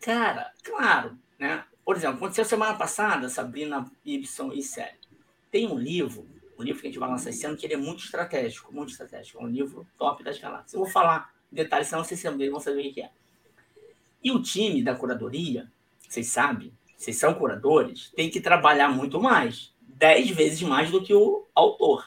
[0.00, 1.64] cara, claro, né?
[1.84, 4.96] Por exemplo, aconteceu semana passada, Sabrina, Ibson e Sérgio.
[5.50, 6.26] Tem um livro,
[6.58, 8.90] um livro que a gente vai lançar esse ano, que ele é muito estratégico, muito
[8.90, 9.38] estratégico.
[9.38, 10.74] É um livro top das galáxias.
[10.74, 13.10] Eu vou falar detalhes, senão vocês vão saber o que é.
[14.22, 15.70] E o time da curadoria,
[16.08, 19.72] vocês sabem, vocês são curadores, tem que trabalhar muito mais.
[19.80, 22.04] Dez vezes mais do que o autor.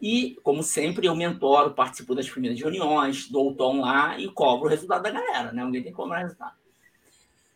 [0.00, 4.66] E, como sempre, eu mentoro, participo das primeiras reuniões, dou o tom lá e cobro
[4.66, 5.62] o resultado da galera, né?
[5.62, 6.56] Alguém tem que cobrar o resultado.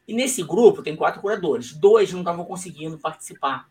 [0.07, 1.73] E nesse grupo tem quatro curadores.
[1.73, 3.71] Dois não estavam conseguindo participar.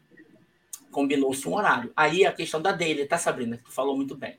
[0.92, 1.92] Combinou-se um horário.
[1.96, 3.58] Aí a questão da dele, tá, Sabrina?
[3.58, 4.38] Que tu falou muito bem.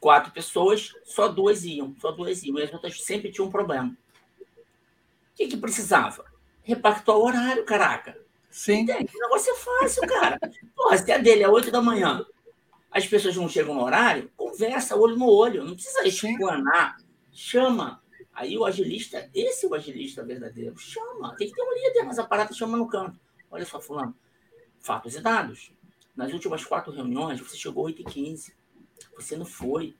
[0.00, 1.94] Quatro pessoas, só duas iam.
[2.00, 2.58] Só duas iam.
[2.58, 3.96] E as outras sempre tinham um problema.
[4.40, 6.24] O que, que precisava?
[6.62, 8.16] Repactuar o horário, caraca.
[8.50, 8.80] Sim.
[8.80, 9.10] Entende?
[9.14, 10.38] O negócio é fácil, cara.
[10.74, 12.24] Porra, se a dele é 8 da manhã,
[12.90, 15.64] as pessoas não chegam no horário, conversa olho no olho.
[15.64, 16.96] Não precisa explanar.
[17.32, 18.02] Chama.
[18.34, 20.78] Aí o agilista, esse é o agilista verdadeiro.
[20.78, 21.34] Chama.
[21.36, 23.18] Tem que ter um líder, mas a parada chama no canto.
[23.50, 24.14] Olha só, fulano.
[24.80, 25.72] Fatos e dados.
[26.16, 28.52] Nas últimas quatro reuniões, você chegou 8 e 15
[29.16, 29.94] Você não foi.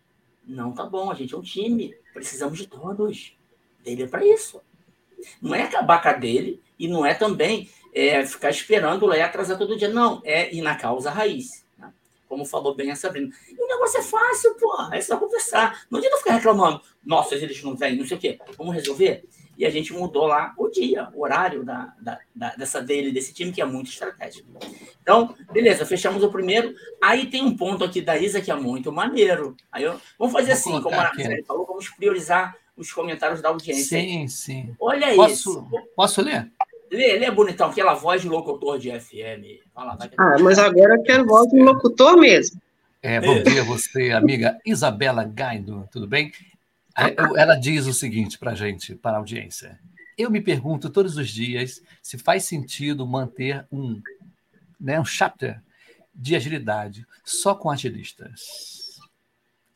[0.44, 1.94] Não tá bom, a gente é um time.
[2.12, 3.36] Precisamos de todos.
[3.84, 4.60] Dele é para isso.
[5.40, 9.20] Não é acabar com a dele e não é também é, ficar esperando lá e
[9.20, 9.88] atrasar todo dia.
[9.88, 11.64] Não, é ir na causa raiz.
[11.76, 11.92] Né?
[12.28, 13.32] Como falou bem a Sabrina.
[13.48, 14.96] E o negócio é fácil, porra.
[14.96, 15.86] É só conversar.
[15.90, 16.80] Não adianta ficar reclamando.
[17.04, 18.38] Nossa, eles não vêm, não sei o quê.
[18.56, 19.24] Vamos resolver?
[19.58, 23.34] E a gente mudou lá o dia, o horário da, da, da, dessa dele, desse
[23.34, 24.48] time, que é muito estratégico.
[25.02, 26.72] Então, beleza, fechamos o primeiro.
[27.02, 29.56] Aí tem um ponto aqui da Isa que é muito maneiro.
[29.72, 31.12] Aí eu, vamos fazer Vou assim, como a.
[31.12, 33.98] Sérgio falou, vamos priorizar os comentários da audiência.
[33.98, 34.76] Sim, sim.
[34.78, 35.66] Olha Posso, isso.
[35.96, 36.52] posso ler?
[36.88, 39.60] Lê, lê bonitão, aquela voz de locutor de FM.
[39.74, 40.08] Fala, vai.
[40.16, 42.60] Ah, mas agora eu quero voz de locutor mesmo.
[43.02, 46.32] É, bom dia você, amiga Isabela Gaido, tudo bem?
[47.16, 49.78] Eu- Ela diz o seguinte para a gente, para a audiência.
[50.16, 54.00] Eu me pergunto todos os dias se faz sentido manter um,
[54.80, 55.62] né, um chapter
[56.14, 58.98] de agilidade só com agilistas.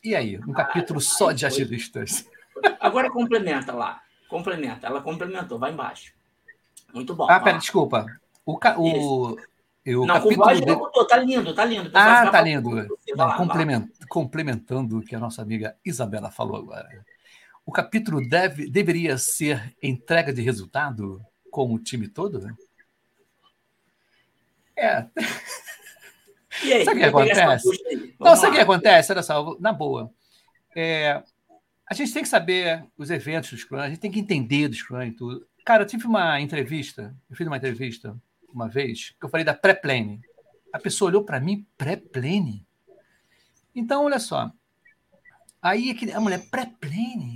[0.03, 2.25] E aí, um capítulo só de agilistas?
[2.79, 4.01] Agora complementa lá.
[4.27, 4.85] Complementa.
[4.87, 6.13] Ela complementou, vai embaixo.
[6.93, 7.23] Muito bom.
[7.29, 7.57] Ah, pera, lá.
[7.59, 8.05] desculpa.
[8.45, 9.35] O, ca- o, o
[9.85, 11.89] Não, com capítulo voz de tá lindo, tá lindo.
[11.89, 12.69] Pessoal, Ah, tá lindo.
[12.69, 13.37] Não, lá, vai lá.
[13.37, 16.89] complemen- complementando o que a nossa amiga Isabela falou agora.
[17.65, 22.55] O capítulo deve, deveria ser entrega de resultado com o time todo?
[24.75, 25.07] É.
[26.63, 27.67] E aí, Sabe o que acontece?
[28.19, 29.11] Não, sabe o que acontece?
[29.11, 30.13] Olha só, na boa.
[30.75, 31.23] É,
[31.89, 34.75] a gente tem que saber os eventos do Scrum, a gente tem que entender do
[34.75, 35.47] Scrum e tudo.
[35.65, 38.15] Cara, eu tive uma entrevista, eu fiz uma entrevista
[38.53, 40.21] uma vez, que eu falei da pré-plane.
[40.71, 42.65] A pessoa olhou para mim, pré-plane?
[43.73, 44.51] Então, olha só.
[45.61, 47.32] Aí é que a mulher, pré-plane?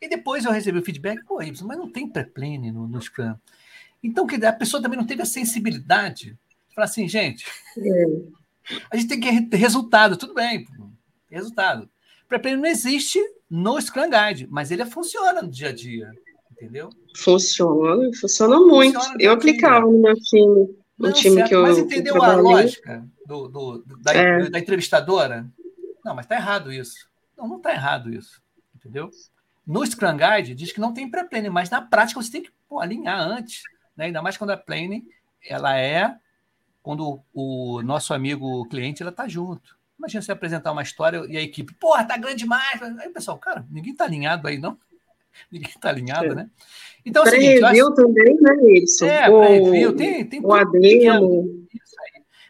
[0.00, 3.34] E depois eu recebi o feedback, pô, Y, mas não tem pré-plane no, no Scrum.
[4.02, 6.36] Então, a pessoa também não teve a sensibilidade.
[6.74, 7.44] Falar assim, gente,
[8.90, 10.66] a gente tem que ter resultado, tudo bem,
[11.30, 11.88] resultado.
[12.28, 16.10] Pré-plane não existe no Scrum Guide, mas ele funciona no dia a dia,
[16.52, 16.88] entendeu?
[17.16, 18.94] Funciona, funciona muito.
[18.94, 21.84] Funciona eu aplicava no meu time, no Não, time certo, que eu, mas que eu
[21.86, 24.48] entendeu a lógica do, do- da, É.
[24.48, 25.46] da entrevistadora?
[26.04, 27.08] Não, mas está errado isso.
[27.36, 28.40] Não, não está errado isso.
[28.74, 29.10] Entendeu?
[29.66, 32.80] No Scrum Guide diz que não tem pré-planning, mas na prática você tem que pô,
[32.80, 33.62] alinhar antes.
[33.96, 34.06] Né?
[34.06, 35.06] Ainda mais quando a planning
[35.48, 36.16] ela é
[36.82, 39.78] quando o nosso amigo cliente ela está junto.
[39.98, 42.82] Imagina você apresentar uma história e a equipe, porra, tá grande demais.
[42.82, 44.78] Aí pessoal, cara, ninguém está alinhado aí, não?
[45.50, 46.50] Ninguém está alinhado, né?
[47.06, 47.94] Então, é o seguinte, review acho...
[47.94, 49.06] também, né, Edson?
[49.06, 51.66] É, o, review tem, tem o ADEMO.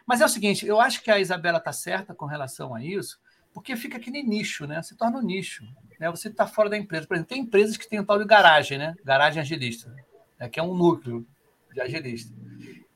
[0.05, 3.19] Mas é o seguinte, eu acho que a Isabela está certa com relação a isso,
[3.53, 4.81] porque fica aqui nem nicho, né?
[4.81, 5.63] Se torna um nicho.
[6.01, 6.09] Né?
[6.09, 7.05] Você está fora da empresa.
[7.05, 8.95] Por exemplo, tem empresas que têm o tal de garagem, né?
[9.05, 9.95] Garagem agilista,
[10.39, 10.49] né?
[10.49, 11.23] que é um núcleo
[11.71, 12.33] de agilista.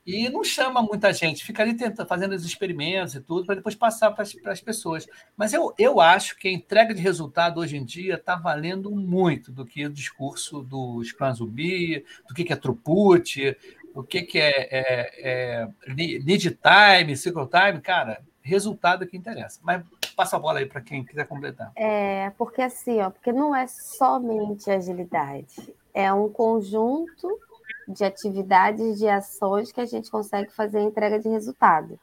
[0.04, 3.74] E não chama muita gente, fica ali tentando, fazendo os experimentos e tudo, para depois
[3.74, 5.06] passar para as pessoas.
[5.36, 9.50] Mas eu, eu acho que a entrega de resultado hoje em dia está valendo muito
[9.50, 13.56] do que o discurso do Scrum Zumbi, do que, que é throughput,
[13.94, 19.60] o que, que é, é, é lead time, cycle time, cara, resultado é que interessa.
[19.62, 19.82] Mas
[20.16, 21.70] passa a bola aí para quem quiser completar.
[21.76, 27.38] É, porque assim, ó, porque não é somente agilidade, é um conjunto
[27.86, 32.00] de atividades, de ações que a gente consegue fazer a entrega de resultado.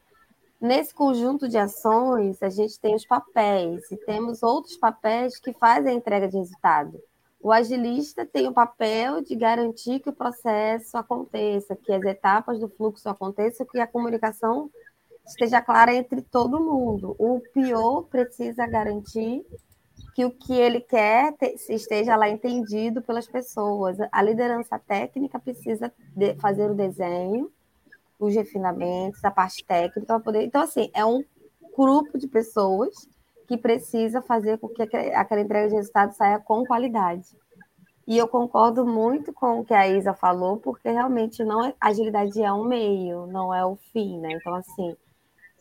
[0.61, 5.91] Nesse conjunto de ações, a gente tem os papéis e temos outros papéis que fazem
[5.91, 7.01] a entrega de resultado.
[7.41, 12.69] O agilista tem o papel de garantir que o processo aconteça, que as etapas do
[12.69, 14.71] fluxo aconteçam, que a comunicação
[15.25, 17.15] esteja clara entre todo mundo.
[17.17, 19.45] O PO precisa garantir
[20.13, 21.33] que o que ele quer
[21.69, 23.97] esteja lá entendido pelas pessoas.
[24.11, 25.91] A liderança técnica precisa
[26.39, 27.51] fazer o desenho,
[28.19, 30.43] os refinamentos, a parte técnica para poder.
[30.43, 31.23] Então, assim, é um
[31.75, 32.93] grupo de pessoas
[33.47, 37.25] que precisa fazer com que aquela entrega de resultado saia com qualidade.
[38.05, 42.41] E eu concordo muito com o que a Isa falou, porque realmente não é, agilidade
[42.41, 44.33] é um meio, não é o fim, né?
[44.33, 44.95] Então, assim,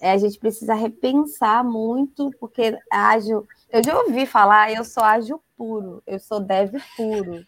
[0.03, 5.41] é, a gente precisa repensar muito, porque ágil eu já ouvi falar, eu sou ágil
[5.57, 7.47] puro, eu sou dev puro.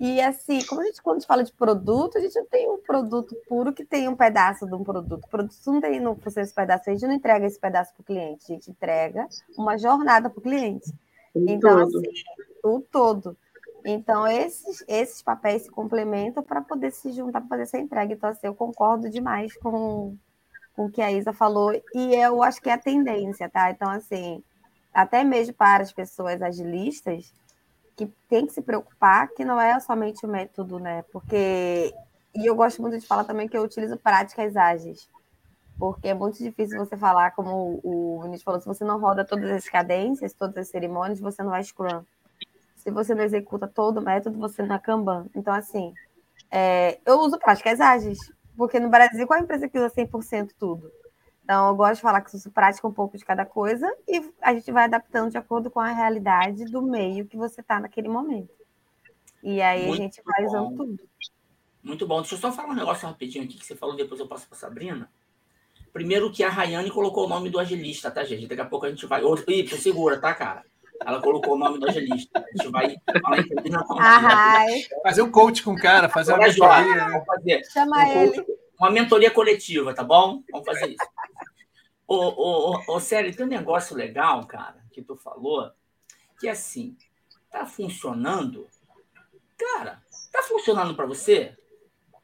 [0.00, 2.68] E assim, como a gente, quando a gente fala de produto, a gente não tem
[2.68, 5.24] um produto puro que tem um pedaço de um produto.
[5.24, 8.04] O produto não tem no esse pedaço, a gente não entrega esse pedaço para o
[8.04, 10.92] cliente, a gente entrega uma jornada para o cliente.
[11.34, 11.96] então, todo.
[11.96, 12.10] assim,
[12.64, 13.36] o todo.
[13.86, 18.12] Então, esses, esses papéis se complementam para poder se juntar para fazer essa entrega.
[18.12, 20.16] Então, assim, eu concordo demais com,
[20.78, 23.68] com o que a Isa falou, e eu acho que é a tendência, tá?
[23.68, 24.40] Então, assim,
[24.94, 27.34] até mesmo para as pessoas agilistas,
[27.96, 31.02] que tem que se preocupar que não é somente o método, né?
[31.12, 31.92] Porque.
[32.32, 35.10] E eu gosto muito de falar também que eu utilizo práticas ágeis.
[35.76, 39.50] Porque é muito difícil você falar, como o Vinícius falou, se você não roda todas
[39.50, 42.04] as cadências, todas as cerimônias, você não é Scrum.
[42.76, 45.26] Se você não executa todo o método, você não é Kanban.
[45.34, 45.92] Então, assim,
[46.52, 48.18] é, eu uso práticas ágeis.
[48.58, 50.90] Porque no Brasil, qual é a empresa que usa 100% tudo?
[51.44, 54.52] Então, eu gosto de falar que isso prática um pouco de cada coisa e a
[54.52, 58.52] gente vai adaptando de acordo com a realidade do meio que você está naquele momento.
[59.44, 60.98] E aí Muito a gente vai usando tudo.
[61.84, 62.20] Muito bom.
[62.20, 64.58] Deixa eu só falar um negócio rapidinho aqui que você falou, depois eu passo para
[64.58, 65.08] Sabrina.
[65.92, 68.48] Primeiro que a Rayane colocou o nome do agilista, tá, gente?
[68.48, 69.22] Daqui a pouco a gente vai.
[69.46, 70.64] Ih, segura, tá, cara?
[71.04, 72.38] Ela colocou o nome do agilista.
[72.38, 74.66] A gente vai falar em ah,
[75.02, 77.08] Fazer um coach com o cara, fazer uma mentoria.
[77.08, 77.24] Né?
[77.26, 78.34] Fazer Chama um ele.
[78.34, 80.42] Coach, uma mentoria coletiva, tá bom?
[80.50, 81.08] Vamos fazer isso.
[82.06, 85.70] Ô, ô, ô, ô Célio, tem um negócio legal, cara, que tu falou,
[86.40, 86.96] que é assim,
[87.50, 88.66] tá funcionando?
[89.58, 90.00] Cara,
[90.32, 91.56] tá funcionando para você?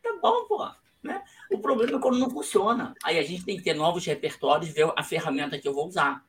[0.03, 0.67] Tá bom, pô.
[1.03, 1.23] Né?
[1.53, 2.95] O problema é quando não funciona.
[3.05, 6.25] Aí a gente tem que ter novos repertórios, ver a ferramenta que eu vou usar.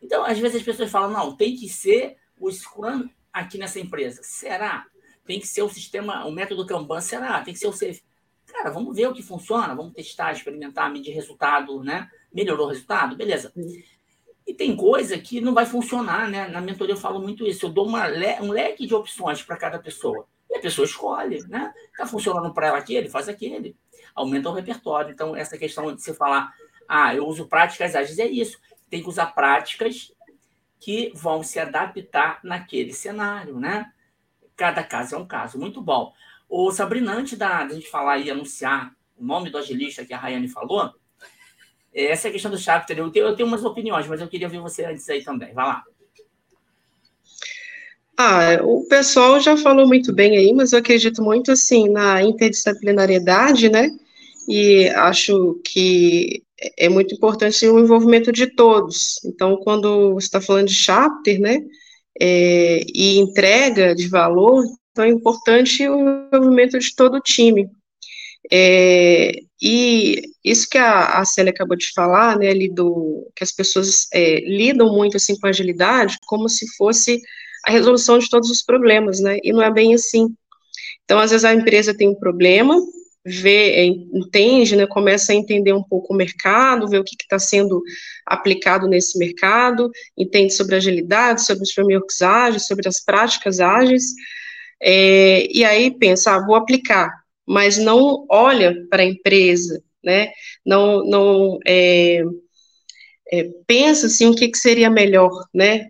[0.00, 4.20] Então, às vezes as pessoas falam, não, tem que ser o Scrum aqui nessa empresa.
[4.22, 4.86] Será?
[5.24, 7.40] Tem que ser o sistema, o método Kanban, será?
[7.42, 8.02] Tem que ser o Safe.
[8.46, 12.08] Cara, vamos ver o que funciona, vamos testar, experimentar, medir resultado, né?
[12.32, 13.14] Melhorou o resultado?
[13.14, 13.52] Beleza.
[14.46, 16.48] E tem coisa que não vai funcionar, né?
[16.48, 17.66] Na mentoria eu falo muito isso.
[17.66, 20.26] Eu dou le um leque de opções para cada pessoa.
[20.50, 21.74] E a pessoa escolhe, né?
[21.96, 23.76] Tá funcionando para ela aquele, faz aquele.
[24.14, 25.12] Aumenta o repertório.
[25.12, 26.50] Então, essa questão de você falar,
[26.88, 28.58] ah, eu uso práticas ágeis, é isso.
[28.90, 30.12] Tem que usar práticas
[30.80, 33.92] que vão se adaptar naquele cenário, né?
[34.56, 35.58] Cada caso é um caso.
[35.58, 36.12] Muito bom.
[36.48, 40.48] O Sabrina, antes da, gente falar e anunciar o nome do agilista que a Rayane
[40.48, 40.94] falou,
[41.92, 42.98] essa é a questão do chapter.
[42.98, 45.52] Eu tenho, eu tenho umas opiniões, mas eu queria ouvir você antes aí também.
[45.52, 45.84] Vai lá.
[48.16, 53.68] Ah, o pessoal já falou muito bem aí, mas eu acredito muito assim na interdisciplinariedade,
[53.68, 53.96] né?
[54.48, 56.42] E acho que
[56.76, 59.22] é muito importante o envolvimento de todos.
[59.24, 61.60] Então, quando você está falando de chapter, né?
[62.20, 67.68] É, e entrega de valor, então é importante o envolvimento de todo o time.
[68.50, 69.32] É,
[69.62, 74.08] e isso que a, a Célia acabou de falar, né, ali do, que as pessoas
[74.12, 77.20] é, lidam muito, assim, com agilidade, como se fosse
[77.64, 80.26] a resolução de todos os problemas, né, e não é bem assim.
[81.04, 82.76] Então, às vezes a empresa tem um problema,
[83.28, 87.38] vê, é, entende, né, começa a entender um pouco o mercado, ver o que está
[87.38, 87.82] sendo
[88.26, 94.04] aplicado nesse mercado, entende sobre agilidade, sobre os frameworks ágeis, sobre as práticas ágeis,
[94.80, 97.10] é, e aí pensa, ah, vou aplicar,
[97.46, 100.30] mas não olha para a empresa, né,
[100.64, 102.22] não, não é,
[103.30, 105.86] é, pensa, assim, o que, que seria melhor, né,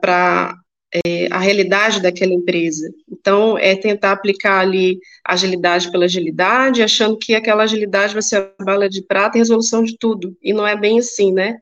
[0.00, 0.54] para
[0.94, 2.92] é, a realidade daquela empresa.
[3.10, 8.64] Então, é tentar aplicar ali agilidade pela agilidade, achando que aquela agilidade vai ser a
[8.64, 10.36] bala de prata e resolução de tudo.
[10.42, 11.58] E não é bem assim, né?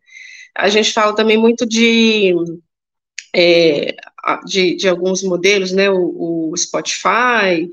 [0.55, 2.35] A gente fala também muito de,
[3.35, 3.95] é,
[4.47, 5.91] de, de, alguns modelos, né?
[5.91, 7.69] O, o Spotify,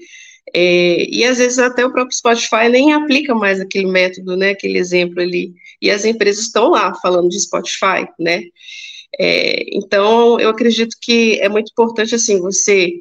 [0.54, 4.52] é, e às vezes até o próprio Spotify nem aplica mais aquele método, né?
[4.52, 5.54] Aquele exemplo ali.
[5.82, 8.44] E as empresas estão lá falando de Spotify, né?
[9.20, 12.92] É, então, eu acredito que é muito importante, assim, você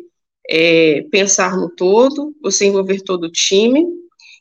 [0.48, 3.86] é, pensar no todo, você envolver todo o time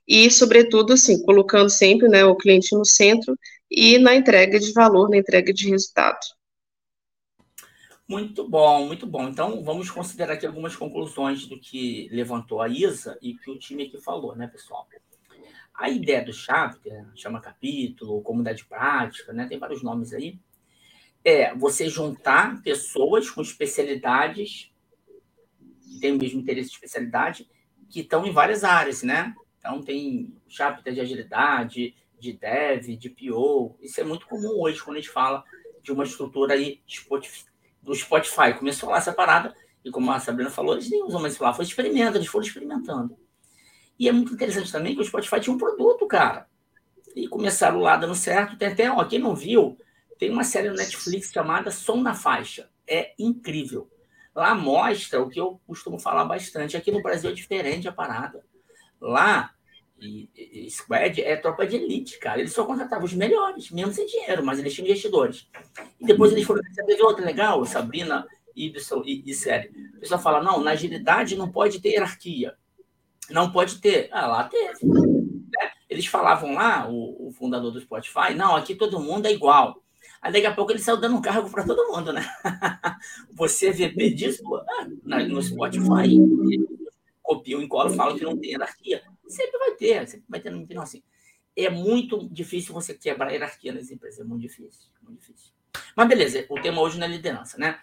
[0.08, 3.38] e, sobretudo, assim, colocando sempre né, o cliente no centro
[3.70, 6.20] e na entrega de valor, na entrega de resultado.
[8.08, 9.30] Muito bom, muito bom.
[9.30, 13.84] Então, vamos considerar aqui algumas conclusões do que levantou a Isa e que o time
[13.84, 14.86] aqui falou, né, pessoal?
[15.74, 20.38] A ideia do chapter, chama capítulo, comunidade prática, né, tem vários nomes aí,
[21.24, 24.72] é você juntar pessoas com especialidades,
[25.82, 27.50] que têm o mesmo interesse de especialidade,
[27.90, 29.36] que estão em várias áreas, né?
[29.60, 33.76] Então, tem chapter de agilidade, de dev, de PO.
[33.82, 35.44] Isso é muito comum hoje, quando a gente fala
[35.84, 36.82] de uma estrutura aí
[37.82, 38.54] do Spotify.
[38.58, 41.66] Começou lá essa parada, e como a Sabrina falou, eles nem usam mais lá, foi
[41.66, 43.18] experimento, eles foram experimentando.
[44.00, 46.48] E é muito interessante também que o Spotify tinha um produto, cara.
[47.16, 48.58] E começaram lá dando certo.
[48.58, 49.78] Tem até, ó, quem não viu,
[50.22, 52.70] tem uma série no Netflix chamada Som na Faixa.
[52.88, 53.90] É incrível.
[54.36, 56.78] Lá mostra o que eu costumo falar bastante.
[56.78, 58.46] Aqui no Brasil é diferente a parada.
[59.02, 59.50] Lá,
[60.00, 62.40] e, e Squad é tropa de elite, cara.
[62.40, 65.50] Eles só contratavam os melhores, mesmo sem dinheiro, mas eles tinham investidores.
[66.00, 66.62] E depois eles foram.
[66.72, 69.70] Você teve outra legal, Sabrina, Ibson e, e Série.
[69.96, 72.54] O pessoal fala: não, na agilidade não pode ter hierarquia.
[73.32, 74.08] Não pode ter.
[74.12, 74.86] Ah, lá teve.
[74.86, 75.72] Né?
[75.90, 79.82] Eles falavam lá, o, o fundador do Spotify, não, aqui todo mundo é igual.
[80.22, 82.22] Aí daqui a pouco ele saiu dando um cargo para todo mundo, né?
[83.34, 84.44] Você é VP disso,
[85.04, 86.16] no Spotify,
[87.24, 89.02] copia o encola, fala que não tem hierarquia.
[89.28, 91.02] Sempre vai ter, sempre vai ter final assim.
[91.56, 95.52] É muito difícil você quebrar a hierarquia nas empresas, é muito difícil, muito difícil.
[95.96, 97.80] Mas beleza, o tema hoje não é liderança, né?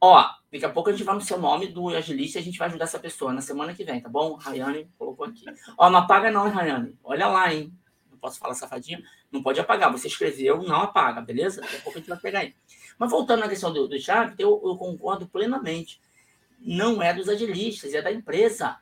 [0.00, 2.58] Ó, daqui a pouco a gente vai no seu nome do agilista e a gente
[2.58, 4.34] vai ajudar essa pessoa na semana que vem, tá bom?
[4.34, 5.44] Rayane colocou aqui.
[5.76, 6.96] Ó, não apaga não, Rayane.
[7.02, 7.72] Olha lá, hein?
[8.18, 9.02] Posso falar safadinho.
[9.30, 9.90] Não pode apagar.
[9.92, 11.60] Você escreveu, não apaga, beleza?
[11.60, 12.54] Daqui a pouco a gente vai pegar aí.
[12.98, 16.00] Mas voltando à questão do, do chave, eu, eu concordo plenamente.
[16.58, 18.78] Não é dos agilistas, é da empresa.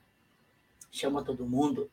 [0.90, 1.90] Chama todo mundo.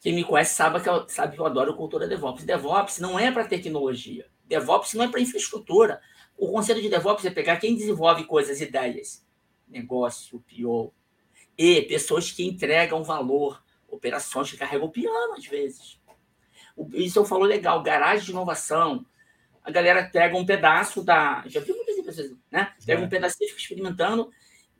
[0.00, 2.44] Quem me conhece sabe que eu, sabe que eu adoro cultura DevOps.
[2.44, 4.26] DevOps não é para tecnologia.
[4.44, 6.00] DevOps não é para infraestrutura.
[6.36, 9.26] O conceito de DevOps é pegar quem desenvolve coisas, ideias,
[9.66, 10.92] negócio, PO,
[11.56, 15.98] e pessoas que entregam valor, operações que carregam piano às vezes.
[16.92, 19.04] Isso eu falo legal, garagem de inovação.
[19.64, 21.42] A galera pega um pedaço da.
[21.46, 22.72] Já vi muitas empresas, né?
[22.84, 23.04] Pega é.
[23.04, 24.30] um e fica experimentando.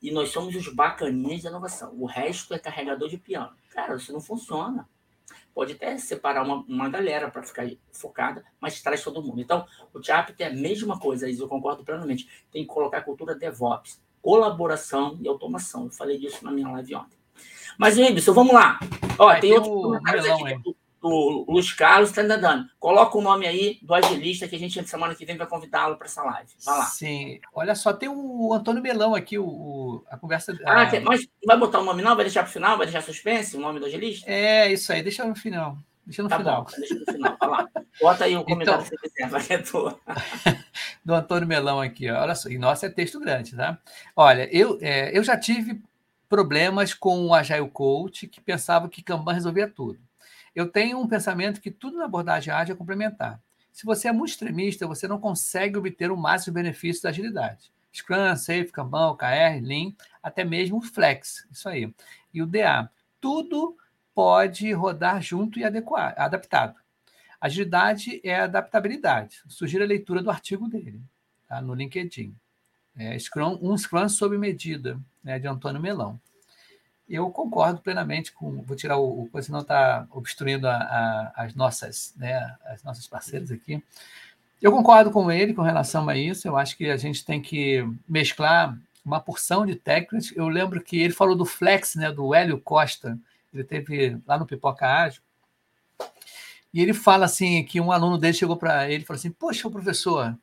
[0.02, 1.92] E nós somos os bacaninhas da inovação.
[1.98, 3.50] O resto é carregador de piano.
[3.70, 4.86] Cara, isso não funciona.
[5.54, 9.40] Pode até separar uma, uma galera para ficar focada, mas traz todo mundo.
[9.40, 12.28] Então, o TIAP tem a mesma coisa, isso eu concordo plenamente.
[12.52, 15.84] Tem que colocar a cultura DevOps, colaboração e automação.
[15.84, 17.18] Eu falei disso na minha live ontem.
[17.78, 18.78] Mas, Wendel, vamos lá.
[19.18, 20.75] Ó, tem, tem outro comentário aqui
[21.06, 22.68] do Luiz Carlos está dando.
[22.78, 26.06] Coloca o nome aí do agilista que a gente, semana que vem, vai convidá-lo para
[26.06, 26.50] essa live.
[26.64, 26.84] Vai lá.
[26.86, 27.40] Sim.
[27.54, 30.56] Olha só, tem o Antônio Melão aqui, o, a conversa.
[30.64, 31.00] Ah, a...
[31.00, 32.16] mas vai botar o nome não?
[32.16, 32.76] Vai deixar para o final?
[32.76, 34.30] Vai deixar suspense o nome do agilista?
[34.30, 35.02] É, isso aí.
[35.02, 35.78] Deixa no final.
[36.04, 36.64] Deixa no tá final.
[36.64, 37.36] Bom, deixa no final.
[37.38, 37.68] Vai lá.
[38.00, 40.00] Bota aí o então, comentário então, que você quiser, vai que é tua.
[41.04, 42.22] do Antônio Melão aqui, ó.
[42.22, 42.48] olha só.
[42.48, 43.78] E nossa, é texto grande, tá?
[44.14, 45.80] Olha, eu, é, eu já tive
[46.28, 49.98] problemas com o Agile Coach que pensava que Kanban resolvia tudo.
[50.56, 53.38] Eu tenho um pensamento que tudo na abordagem ágil é complementar.
[53.70, 57.70] Se você é muito extremista, você não consegue obter o máximo benefício da agilidade.
[57.92, 59.92] Scrum, Safe, Kanban, OKR, Lean,
[60.22, 61.94] até mesmo o Flex, isso aí.
[62.32, 62.90] E o DA.
[63.20, 63.76] Tudo
[64.14, 66.74] pode rodar junto e adequar, adaptado.
[67.38, 69.42] Agilidade é adaptabilidade.
[69.46, 71.02] Sugiro a leitura do artigo dele,
[71.46, 71.60] tá?
[71.60, 72.34] no LinkedIn.
[72.96, 76.18] É, Scrum, um Scrum sob medida, né, de Antônio Melão.
[77.08, 78.62] Eu concordo plenamente com.
[78.62, 79.28] Vou tirar o.
[79.32, 83.82] o senão está obstruindo a, a, as nossas, né, as nossas parceiras aqui.
[84.60, 86.48] Eu concordo com ele com relação a isso.
[86.48, 90.32] Eu acho que a gente tem que mesclar uma porção de técnicas.
[90.34, 93.18] Eu lembro que ele falou do flex, né, do Hélio Costa.
[93.54, 95.22] Ele teve lá no Pipoca Ágil.
[96.74, 99.70] E ele fala assim que um aluno dele chegou para ele e falou assim: "Poxa,
[99.70, 100.36] professor,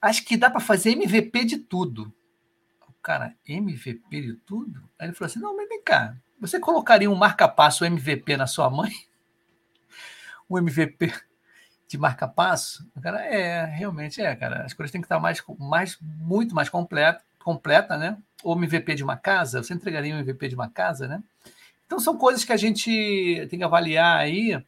[0.00, 2.12] acho que dá para fazer MVP de tudo".
[3.02, 4.88] Cara, MVP de tudo?
[4.98, 6.16] Aí ele falou assim: "Não, mas vem cá.
[6.40, 8.90] Você colocaria um marca-passo MVP na sua mãe?
[10.50, 11.12] Um MVP
[11.86, 12.90] de marca-passo?
[13.02, 14.64] Cara, é, realmente é, cara.
[14.64, 18.16] As coisas têm que estar mais, mais muito mais completa, completa, né?
[18.42, 21.22] Ou MVP de uma casa, você entregaria um MVP de uma casa, né?
[21.84, 24.62] Então são coisas que a gente tem que avaliar aí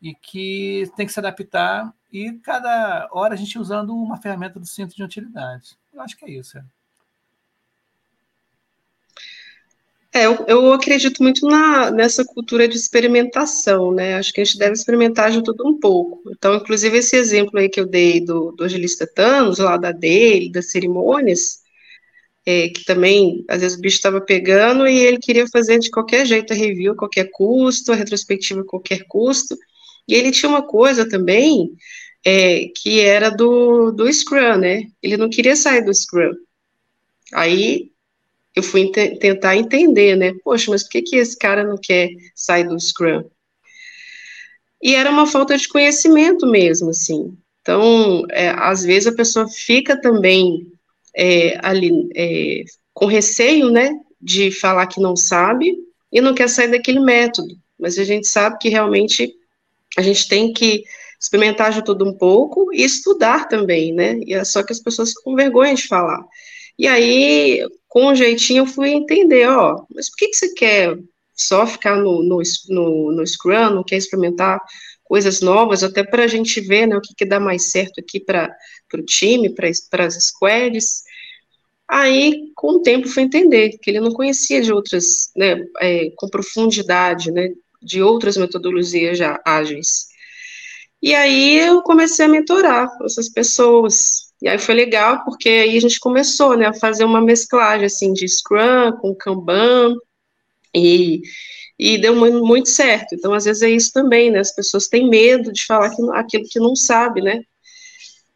[0.00, 4.66] e que tem que se adaptar e cada hora a gente usando uma ferramenta do
[4.66, 5.76] centro de utilidade.
[5.92, 6.58] Eu acho que é isso.
[6.58, 6.64] É.
[10.16, 14.14] É, eu, eu, acredito muito na, nessa cultura de experimentação, né?
[14.14, 16.22] Acho que a gente deve experimentar de tudo um pouco.
[16.30, 20.50] Então, inclusive, esse exemplo aí que eu dei do, do agilista Thanos, lá da dele,
[20.50, 21.58] das cerimônias,
[22.46, 26.24] é, que também, às vezes, o bicho estava pegando e ele queria fazer de qualquer
[26.24, 29.54] jeito a review a qualquer custo, a retrospectiva a qualquer custo.
[30.08, 31.72] E ele tinha uma coisa também,
[32.24, 34.84] é, que era do, do Scrum, né?
[35.02, 36.32] Ele não queria sair do Scrum.
[37.34, 37.90] Aí
[38.56, 40.32] eu fui tentar entender, né?
[40.42, 43.22] Poxa, mas por que, que esse cara não quer sair do Scrum?
[44.82, 47.36] E era uma falta de conhecimento mesmo, assim.
[47.60, 50.66] Então, é, às vezes a pessoa fica também
[51.14, 53.90] é, ali é, com receio, né,
[54.20, 55.74] de falar que não sabe
[56.10, 57.54] e não quer sair daquele método.
[57.78, 59.34] Mas a gente sabe que realmente
[59.98, 60.82] a gente tem que
[61.20, 64.18] experimentar de tudo um pouco e estudar também, né?
[64.24, 66.24] E é só que as pessoas ficam com vergonha de falar.
[66.78, 70.98] E aí, com um jeitinho, eu fui entender, ó, mas por que, que você quer
[71.34, 74.60] só ficar no, no, no, no Scrum, não quer experimentar
[75.04, 78.18] coisas novas, até para a gente ver, né, o que, que dá mais certo aqui
[78.18, 78.50] para
[78.94, 81.02] o time, para as squads.
[81.88, 86.28] Aí, com o tempo, fui entender que ele não conhecia de outras, né, é, com
[86.28, 87.50] profundidade, né,
[87.80, 90.06] de outras metodologias já ágeis.
[91.00, 94.25] E aí eu comecei a mentorar essas pessoas.
[94.42, 98.12] E aí foi legal, porque aí a gente começou, né, a fazer uma mesclagem, assim,
[98.12, 99.94] de Scrum com Kanban,
[100.74, 101.22] e,
[101.78, 103.14] e deu muito, muito certo.
[103.14, 106.44] Então, às vezes é isso também, né, as pessoas têm medo de falar que, aquilo
[106.48, 107.42] que não sabe, né,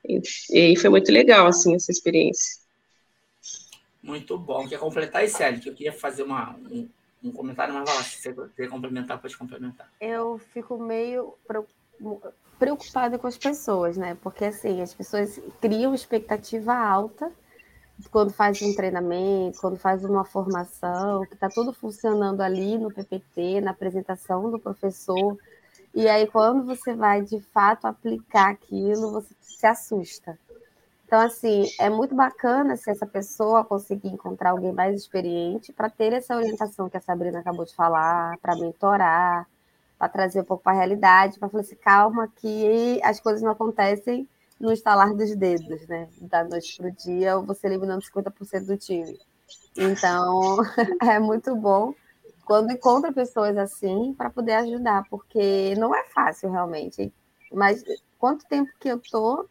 [0.04, 2.60] e, e foi muito legal, assim, essa experiência.
[4.02, 4.66] Muito bom.
[4.66, 5.62] Quer completar isso, Sérgio?
[5.62, 6.88] Que eu queria fazer uma, um,
[7.22, 9.92] um comentário, mas vai lá, se você quer complementar, pode complementar.
[10.00, 11.34] Eu fico meio
[12.58, 14.16] preocupada com as pessoas, né?
[14.22, 17.32] Porque assim, as pessoas criam expectativa alta
[18.10, 23.60] quando faz um treinamento, quando faz uma formação, que está tudo funcionando ali no PPT,
[23.60, 25.36] na apresentação do professor.
[25.94, 30.38] E aí, quando você vai de fato aplicar aquilo, você se assusta.
[31.04, 36.12] Então, assim, é muito bacana se essa pessoa conseguir encontrar alguém mais experiente para ter
[36.12, 39.46] essa orientação que a Sabrina acabou de falar, para mentorar,
[40.00, 43.50] para trazer um pouco para a realidade, para falar assim, calma que as coisas não
[43.50, 44.26] acontecem
[44.58, 46.08] no estalar dos dedos, né?
[46.22, 49.20] Da noite para o dia, ou você eliminando 50% do time.
[49.76, 50.56] Então,
[51.02, 51.94] é muito bom
[52.46, 57.12] quando encontra pessoas assim para poder ajudar, porque não é fácil realmente.
[57.52, 57.84] Mas
[58.18, 59.46] quanto tempo que eu estou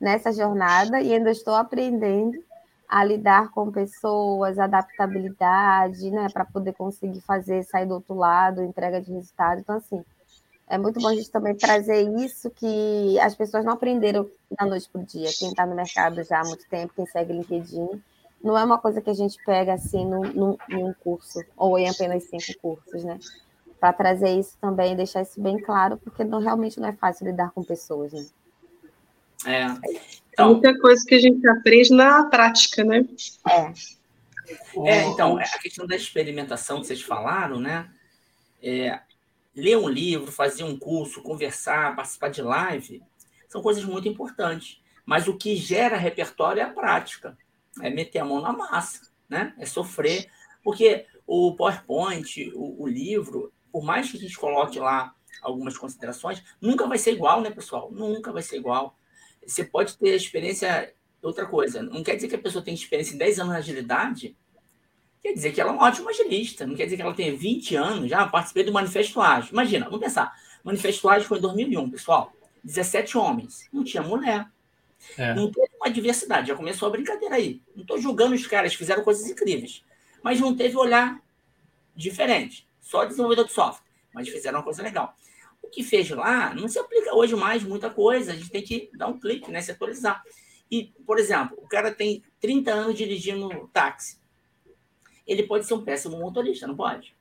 [0.00, 2.36] nessa jornada e ainda estou aprendendo
[2.88, 9.00] a lidar com pessoas, adaptabilidade, né, para poder conseguir fazer sair do outro lado, entrega
[9.00, 9.60] de resultado.
[9.60, 10.04] Então, assim,
[10.68, 14.28] é muito bom a gente também trazer isso que as pessoas não aprenderam
[14.58, 15.28] da noite para o dia.
[15.38, 18.02] Quem está no mercado já há muito tempo, quem segue LinkedIn,
[18.42, 22.24] não é uma coisa que a gente pega assim num, num curso ou em apenas
[22.24, 23.18] cinco cursos, né?
[23.80, 27.50] Para trazer isso também, deixar isso bem claro, porque não, realmente não é fácil lidar
[27.52, 28.26] com pessoas, né?
[29.44, 29.66] É.
[30.36, 33.06] Então, Muita coisa que a gente aprende na prática, né?
[33.48, 33.72] É.
[34.86, 37.90] é então, a questão da experimentação que vocês falaram, né?
[38.62, 39.00] É,
[39.54, 43.02] ler um livro, fazer um curso, conversar, participar de live,
[43.48, 44.78] são coisas muito importantes.
[45.06, 47.34] Mas o que gera repertório é a prática.
[47.80, 49.54] É meter a mão na massa, né?
[49.58, 50.28] É sofrer.
[50.62, 56.42] Porque o PowerPoint, o, o livro, por mais que a gente coloque lá algumas considerações,
[56.60, 57.90] nunca vai ser igual, né, pessoal?
[57.90, 58.98] Nunca vai ser igual.
[59.46, 60.92] Você pode ter experiência.
[61.22, 64.36] Outra coisa, não quer dizer que a pessoa tem experiência em 10 anos na agilidade,
[65.20, 66.64] quer dizer que ela é uma ótima agilista.
[66.64, 69.50] Não quer dizer que ela tenha 20 anos, já participei do Manifesto Ágil.
[69.50, 70.32] Imagina, vamos pensar.
[70.62, 72.32] O Manifesto Ágil foi em 2001, pessoal.
[72.62, 73.68] 17 homens.
[73.72, 74.46] Não tinha mulher.
[75.16, 75.34] É.
[75.34, 76.48] Não teve uma diversidade.
[76.48, 77.60] Já começou a brincadeira aí.
[77.74, 79.82] Não estou julgando os caras, fizeram coisas incríveis.
[80.22, 81.20] Mas não teve olhar
[81.94, 82.68] diferente.
[82.80, 85.16] Só desenvolvedor de software, mas fizeram uma coisa legal.
[85.66, 88.32] O que fez lá não se aplica hoje mais muita coisa.
[88.32, 89.60] A gente tem que dar um clique, né?
[89.60, 90.22] Se atualizar.
[90.70, 94.20] E, por exemplo, o cara tem 30 anos dirigindo táxi.
[95.26, 97.14] Ele pode ser um péssimo motorista, não pode?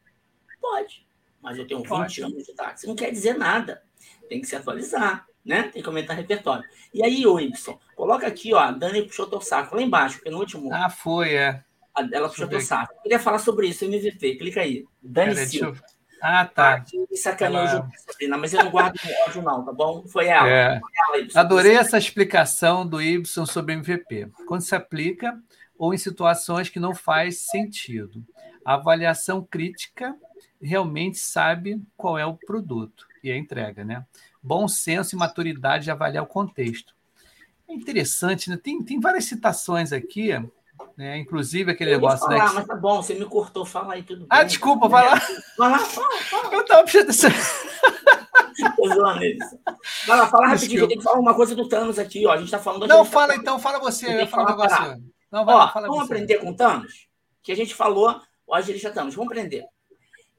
[0.62, 1.06] Pode.
[1.42, 2.24] Mas eu tenho 20 pode.
[2.24, 2.88] anos de táxi.
[2.88, 3.84] Não quer dizer nada.
[4.30, 5.70] Tem que se atualizar, né?
[5.70, 6.64] Tem que aumentar o repertório.
[6.94, 7.52] E aí, ô Y,
[7.96, 10.72] coloca aqui, ó, a Dani puxou teu saco lá embaixo, penúltimo.
[10.72, 11.64] Ah, foi, é.
[12.12, 12.94] Ela puxou teu saco.
[12.94, 14.36] Eu queria falar sobre isso, MVP.
[14.36, 14.86] Clica aí.
[15.02, 15.78] Dani Silva.
[15.78, 15.95] Eu...
[16.22, 16.84] Ah, tá.
[17.14, 17.90] Sacaneou ela...
[17.98, 20.08] Sabrina, mas eu não guardo ódio, não, tá bom?
[20.08, 20.48] Foi ela.
[20.48, 20.80] É.
[20.80, 24.30] Foi ela Adorei essa explicação do Y sobre MVP.
[24.48, 25.40] Quando se aplica
[25.78, 28.26] ou em situações que não faz sentido.
[28.64, 30.16] A avaliação crítica
[30.62, 34.06] realmente sabe qual é o produto e a entrega, né?
[34.42, 36.96] Bom senso e maturidade de avaliar o contexto.
[37.68, 38.58] É interessante, né?
[38.58, 40.32] Tem, tem várias citações aqui
[40.98, 41.18] né?
[41.18, 42.26] Inclusive aquele eu negócio.
[42.26, 42.52] Falar, né?
[42.56, 44.40] mas tá bom, você me cortou, fala aí tudo ah, bem.
[44.40, 45.22] Ah, desculpa, vai lá.
[45.58, 46.54] Vai lá, fala, fala.
[46.54, 47.34] Eu tava precisando
[50.08, 52.32] Vai lá, fala rapidinho, eu tenho que falar uma coisa do Thanos aqui, ó.
[52.32, 52.88] A gente tá falando.
[52.88, 53.36] Não, fala tá...
[53.36, 55.04] então, fala você, eu ia falar um negócio.
[55.32, 56.14] Não, vai ó, lá, fala vamos você.
[56.14, 57.08] aprender com o Thanos?
[57.44, 59.66] Que a gente falou, o agilista Thanos, vamos aprender.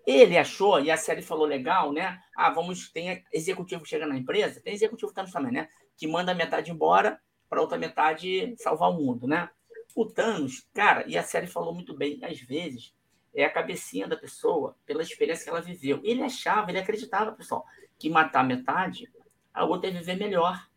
[0.06, 2.18] Ele achou, e a série falou legal, né?
[2.36, 5.68] Ah, vamos, tem executivo que chega na empresa, tem executivo Thanos também, né?
[5.96, 7.18] Que manda metade embora
[7.48, 9.48] para outra metade salvar o mundo, né?
[9.96, 12.94] O Thanos, cara, e a série falou muito bem, às vezes
[13.34, 16.00] é a cabecinha da pessoa pela experiência que ela viveu.
[16.04, 17.64] Ele achava, ele acreditava, pessoal,
[17.98, 19.10] que matar metade,
[19.54, 20.68] a outra ia viver melhor.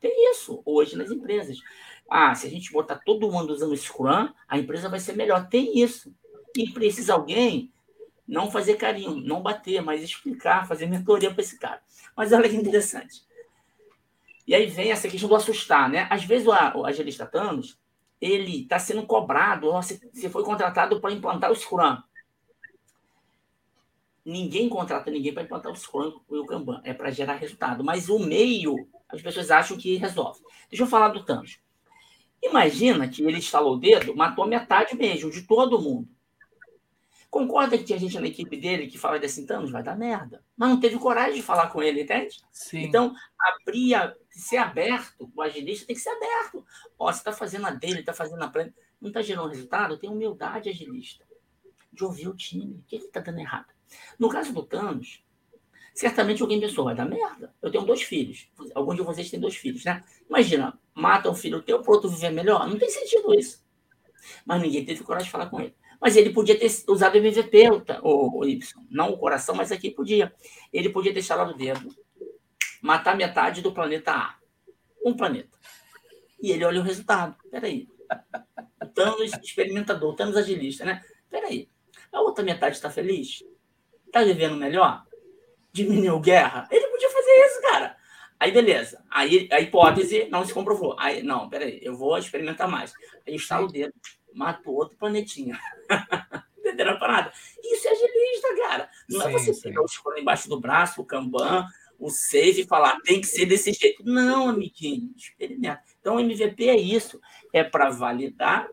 [0.00, 1.58] Tem isso hoje nas empresas.
[2.08, 5.46] Ah, se a gente botar todo mundo usando Scrum, a empresa vai ser melhor.
[5.48, 6.14] Tem isso.
[6.56, 7.70] E precisa alguém
[8.26, 11.82] não fazer carinho, não bater, mas explicar, fazer mentoria para esse cara.
[12.16, 13.22] Mas olha que interessante.
[14.46, 16.06] E aí vem essa questão do assustar, né?
[16.10, 16.52] Às vezes o,
[16.86, 17.78] agilista Thanos,
[18.20, 21.96] ele está sendo cobrado, você foi contratado para implantar o Scrum.
[24.24, 27.82] Ninguém contrata ninguém para implantar o Scrum e o Kanban, é para gerar resultado.
[27.82, 30.40] Mas o meio, as pessoas acham que resolve.
[30.68, 31.58] Deixa eu falar do Thanos.
[32.42, 36.08] Imagina que ele instalou o dedo, matou metade mesmo, de todo mundo.
[37.30, 39.70] Concorda que tinha gente na equipe dele que fala desse Thanos?
[39.70, 40.42] Vai dar merda.
[40.56, 42.40] Mas não teve coragem de falar com ele, entende?
[42.50, 42.82] Sim.
[42.82, 46.64] Então, abria, ser aberto, o agilista tem que ser aberto.
[46.98, 49.96] Ó, você está fazendo a dele, está fazendo a plena, não está gerando resultado?
[49.96, 51.24] Tem humildade agilista
[51.92, 52.74] de ouvir o time.
[52.74, 53.72] O que está dando errado?
[54.18, 55.24] No caso do Thanos,
[55.94, 57.54] certamente alguém pensou, vai dar merda.
[57.62, 58.48] Eu tenho dois filhos.
[58.74, 60.02] Alguns de vocês têm dois filhos, né?
[60.28, 62.66] Imagina, mata um filho teu para outro viver melhor.
[62.66, 63.64] Não tem sentido isso.
[64.44, 65.74] Mas ninguém teve coragem de falar com ele.
[66.00, 67.68] Mas ele podia ter usado o MVP,
[68.02, 68.82] o, o Y.
[68.90, 70.32] Não o coração, mas aqui podia.
[70.72, 71.94] Ele podia ter instalado o dedo,
[72.80, 74.36] matar metade do planeta A.
[75.04, 75.58] Um planeta.
[76.40, 77.36] E ele olha o resultado.
[77.50, 77.86] Peraí.
[78.94, 81.04] Thanos experimentador, Thanos agilista, né?
[81.28, 81.68] Peraí.
[82.10, 83.44] A outra metade está feliz?
[84.06, 85.04] Está vivendo melhor?
[85.72, 86.66] Diminuiu guerra?
[86.70, 87.96] Ele podia fazer isso, cara.
[88.38, 89.04] Aí, beleza.
[89.10, 90.96] Aí a hipótese não se comprovou.
[90.98, 92.92] Aí, não, peraí, eu vou experimentar mais.
[93.26, 93.92] Aí instala o dedo
[94.34, 95.58] matou outro planetinha.
[96.58, 97.32] Entenderam a parada?
[97.62, 98.90] Isso é agilista, cara.
[99.08, 99.62] Não é sim, é você sim.
[99.62, 101.66] pegar o escuro embaixo do braço, o Kanban,
[101.98, 104.02] o save e falar, tem que ser desse jeito.
[104.04, 105.82] Não, amiguinho, experimenta.
[106.00, 107.20] Então, o MVP é isso.
[107.52, 108.68] É para validar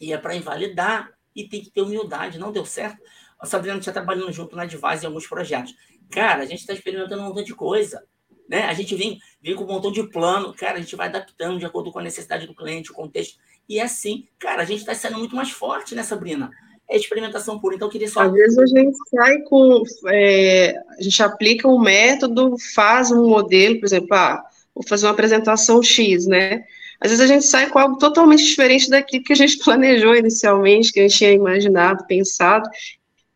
[0.00, 1.12] e é para invalidar.
[1.34, 2.38] E tem que ter humildade.
[2.38, 3.00] Não deu certo.
[3.38, 5.74] A Sabrina está trabalhando junto na Advise em alguns projetos.
[6.10, 8.04] Cara, a gente está experimentando um montão de coisa.
[8.48, 8.62] Né?
[8.64, 10.54] A gente vem, vem com um montão de plano.
[10.54, 13.38] Cara, a gente vai adaptando de acordo com a necessidade do cliente, o contexto.
[13.68, 16.50] E é assim, cara, a gente está saindo muito mais forte, né, Sabrina?
[16.88, 18.20] É experimentação pura, então eu queria só.
[18.20, 19.82] Às vezes a gente sai com.
[20.06, 25.12] É, a gente aplica um método, faz um modelo, por exemplo, ah, vou fazer uma
[25.12, 26.64] apresentação X, né?
[27.00, 30.92] Às vezes a gente sai com algo totalmente diferente daquilo que a gente planejou inicialmente,
[30.92, 32.68] que a gente tinha imaginado, pensado,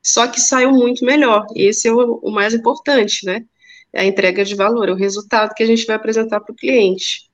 [0.01, 1.45] só que saiu muito melhor.
[1.55, 3.45] E esse é o, o mais importante, né?
[3.93, 6.57] É a entrega de valor, é o resultado que a gente vai apresentar para o
[6.57, 7.29] cliente.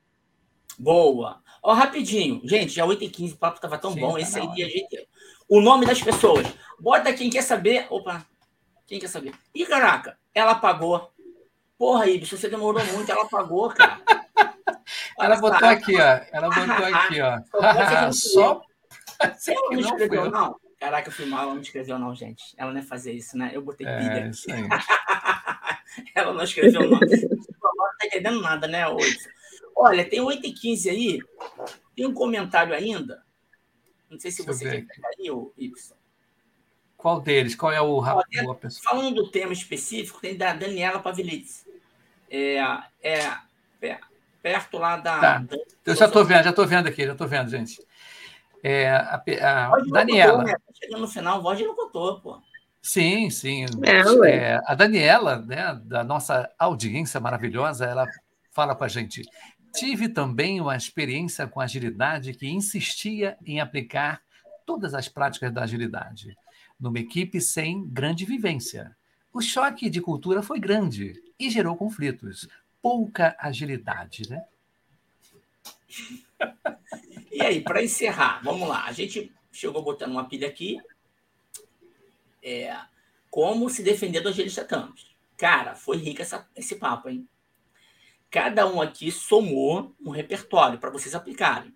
[0.78, 1.42] Boa.
[1.66, 2.40] Ó, rapidinho.
[2.44, 4.12] Gente, já 8h15, o papo tava tão Sim, bom.
[4.12, 5.08] Tá Esse aí, a gente...
[5.48, 6.46] O nome das pessoas.
[6.78, 7.88] Bota quem quer saber.
[7.90, 8.24] Opa,
[8.86, 9.34] quem quer saber?
[9.52, 11.10] Ih, caraca, ela pagou.
[11.76, 14.00] Porra, Ibis, você demorou muito, ela pagou, cara.
[15.18, 16.20] ela botou aqui, ó.
[16.30, 18.12] Ela botou aqui, ó.
[18.12, 18.62] Só.
[19.34, 20.60] Você não, não escreveu, não?
[20.78, 22.44] Caraca, eu fui mal, ela não escreveu, não, gente.
[22.58, 23.50] Ela não ia fazer isso, né?
[23.52, 24.28] Eu botei é, pilha.
[24.28, 24.68] Isso aí.
[26.14, 26.90] ela não escreveu, não.
[26.90, 29.18] não tá entendendo nada, né, hoje?
[29.76, 31.20] Olha, tem 8 e 15 aí.
[31.94, 33.22] Tem um comentário ainda.
[34.10, 35.26] Não sei se Deixa você quer pegar aí,
[35.58, 35.96] Y.
[36.96, 37.54] Qual deles?
[37.54, 38.58] Qual é o rápido?
[38.82, 41.66] Falando do tema específico, tem da Daniela Pavilitz.
[42.30, 42.56] É,
[43.02, 43.36] é,
[43.82, 43.98] é,
[44.42, 45.20] perto lá da.
[45.20, 45.38] Tá.
[45.38, 47.80] da eu já estou vendo, já estou vendo aqui, já estou vendo, gente.
[48.62, 50.38] É, a, a Daniela.
[50.38, 50.52] Contou, né?
[50.54, 52.40] Tá chegando no final, voz não contou, pô.
[52.82, 53.66] Sim, sim.
[53.84, 54.30] É.
[54.30, 58.06] É, a Daniela, né, da nossa audiência maravilhosa, ela
[58.52, 59.22] fala com a gente.
[59.76, 64.22] Tive também uma experiência com agilidade que insistia em aplicar
[64.64, 66.36] todas as práticas da agilidade,
[66.80, 68.96] numa equipe sem grande vivência.
[69.32, 72.48] O choque de cultura foi grande e gerou conflitos.
[72.80, 74.44] Pouca agilidade, né?
[77.30, 78.84] E aí, para encerrar, vamos lá.
[78.86, 80.80] A gente chegou botando uma pilha aqui.
[82.42, 82.74] É,
[83.30, 85.14] como se defender do agilista Thanos.
[85.36, 87.28] Cara, foi rico essa, esse papo, hein?
[88.30, 91.74] Cada um aqui somou um repertório para vocês aplicarem.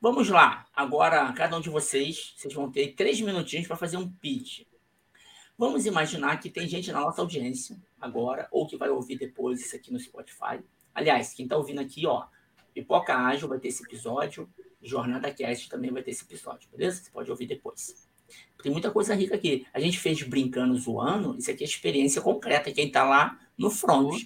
[0.00, 0.66] Vamos lá.
[0.74, 4.62] Agora, cada um de vocês, vocês vão ter três minutinhos para fazer um pitch.
[5.58, 9.74] Vamos imaginar que tem gente na nossa audiência agora, ou que vai ouvir depois isso
[9.74, 10.62] aqui no Spotify.
[10.94, 12.26] Aliás, quem está ouvindo aqui, ó,
[12.74, 14.48] Pipoca Ágil vai ter esse episódio,
[14.82, 17.02] Jornada Cast também vai ter esse episódio, beleza?
[17.02, 18.06] Você pode ouvir depois.
[18.62, 19.66] Tem muita coisa rica aqui.
[19.72, 24.24] A gente fez brincando, zoando, isso aqui é experiência concreta, quem está lá no front.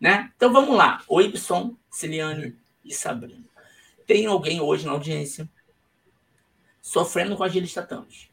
[0.00, 0.32] Né?
[0.34, 1.02] Então vamos lá.
[1.06, 3.44] O Ibson, Ciliane e Sabrina.
[4.06, 5.48] Tem alguém hoje na audiência
[6.80, 8.30] sofrendo com agilista Thanos?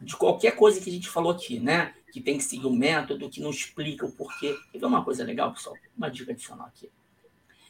[0.00, 1.94] De qualquer coisa que a gente falou aqui, né?
[2.12, 4.58] Que tem que seguir o método, que não explica o porquê.
[4.72, 5.76] Quer ver uma coisa legal, pessoal?
[5.96, 6.90] Uma dica adicional aqui.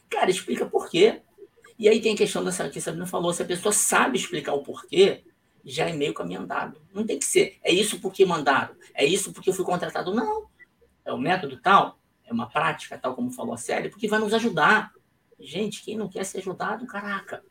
[0.08, 1.20] Cara, explica por quê.
[1.78, 4.52] E aí tem a questão dessa que a Sabrina falou, se a pessoa sabe explicar
[4.54, 5.24] o porquê,
[5.64, 6.80] já é meio caminho andado.
[6.92, 10.14] Não tem que ser, é isso porque mandaram, é isso porque eu fui contratado.
[10.14, 10.48] Não.
[11.04, 11.98] É o método tal,
[12.30, 14.92] é uma prática, tal como falou a Célia, porque vai nos ajudar.
[15.38, 17.42] Gente, quem não quer ser ajudado, caraca.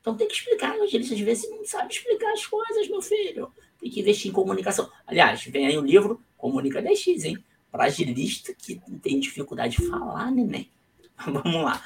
[0.00, 3.52] Então tem que explicar, o agilista às vezes não sabe explicar as coisas, meu filho.
[3.80, 4.90] Tem que investir em comunicação.
[5.06, 7.44] Aliás, vem aí o livro Comunica 10x, hein?
[7.70, 10.70] Para agilista que tem dificuldade de falar, neném.
[11.26, 11.82] Vamos lá.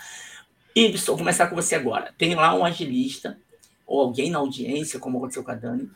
[0.74, 2.14] Ibson, vou começar com você agora.
[2.16, 3.38] Tem lá um agilista,
[3.86, 5.90] ou alguém na audiência, como aconteceu com a Dani,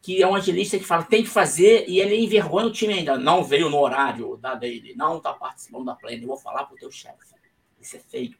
[0.00, 3.18] que é um agilista que fala tem que fazer e ele envergonha o time ainda.
[3.18, 6.22] Não veio no horário da dele, não está participando da plena.
[6.22, 7.16] Eu vou falar para o teu chefe.
[7.80, 8.36] Isso é feio.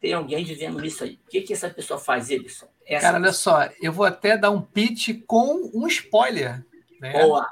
[0.00, 1.18] Tem alguém vivendo isso aí.
[1.26, 2.66] O que, que essa pessoa faz, Ibson?
[2.86, 6.64] Essa Cara, olha só, eu vou até dar um pitch com um spoiler.
[7.00, 7.12] Né?
[7.12, 7.42] Boa.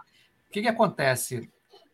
[0.49, 1.51] O que, que acontece?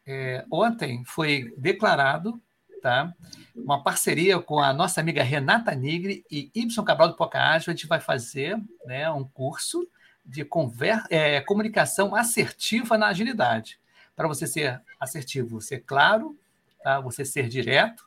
[0.06, 2.40] É, ontem foi declarado
[2.80, 3.12] tá?
[3.54, 7.72] uma parceria com a nossa amiga Renata Nigri e Ibson Cabral do Poca Ágil.
[7.72, 9.86] A gente vai fazer né, um curso
[10.28, 13.80] de conver é, comunicação assertiva na agilidade.
[14.14, 16.38] Para você ser assertivo, ser claro,
[16.84, 17.00] tá?
[17.00, 18.06] você ser direto,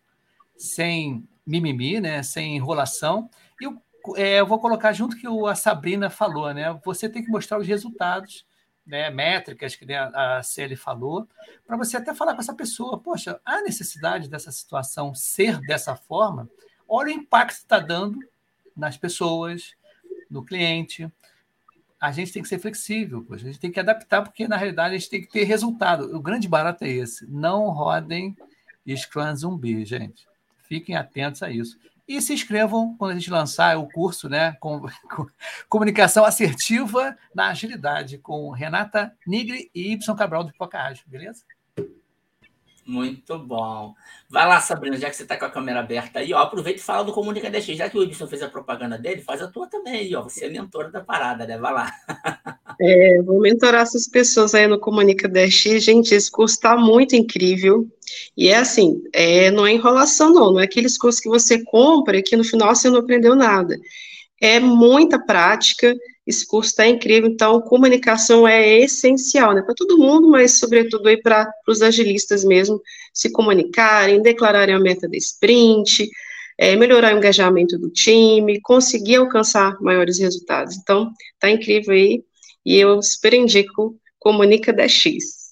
[0.55, 2.21] sem mimimi, né?
[2.21, 3.27] sem enrolação.
[3.59, 3.81] E eu,
[4.15, 6.79] é, eu vou colocar junto que a Sabrina falou, né?
[6.85, 8.45] Você tem que mostrar os resultados,
[8.85, 9.09] né?
[9.09, 11.27] métricas que a Celi falou,
[11.65, 16.47] para você até falar com essa pessoa, poxa, há necessidade dessa situação ser dessa forma?
[16.87, 18.19] Olha o impacto que está dando
[18.75, 19.73] nas pessoas,
[20.29, 21.11] no cliente.
[22.01, 24.97] A gente tem que ser flexível, a gente tem que adaptar, porque na realidade a
[24.97, 26.15] gente tem que ter resultado.
[26.15, 27.27] O grande barato é esse.
[27.29, 28.35] Não rodem
[28.97, 30.27] Scrum Zumbi, gente.
[30.63, 31.77] Fiquem atentos a isso.
[32.07, 34.53] E se inscrevam quando a gente lançar o curso, né?
[34.53, 34.81] Com,
[35.15, 35.27] com
[35.69, 41.43] comunicação assertiva na agilidade, com Renata Nigri e Y Cabral do Ágil, beleza?
[42.85, 43.93] Muito bom.
[44.29, 46.83] Vai lá, Sabrina, já que você está com a câmera aberta aí, ó, aproveita e
[46.83, 47.77] fala do Comunica DX.
[47.77, 50.23] Já que o Ibson fez a propaganda dele, faz a tua também aí, ó.
[50.23, 51.57] Você é mentora da parada, né?
[51.57, 51.91] Vai lá.
[52.83, 55.83] É, vou mentorar essas pessoas aí no Comunica DX.
[55.83, 57.87] Gente, esse curso está muito incrível.
[58.35, 60.53] E é assim, é, não é enrolação, não.
[60.53, 63.77] Não é aqueles cursos que você compra e que no final você não aprendeu nada.
[64.41, 65.93] É muita prática.
[66.31, 71.21] Esse curso está incrível, então comunicação é essencial, né, para todo mundo, mas sobretudo aí
[71.21, 72.81] para os agilistas mesmo
[73.13, 76.09] se comunicarem, declararem a meta da sprint,
[76.57, 80.77] é, melhorar o engajamento do time, conseguir alcançar maiores resultados.
[80.77, 82.23] Então, tá incrível aí,
[82.65, 85.51] e eu super indico Comunica 10x.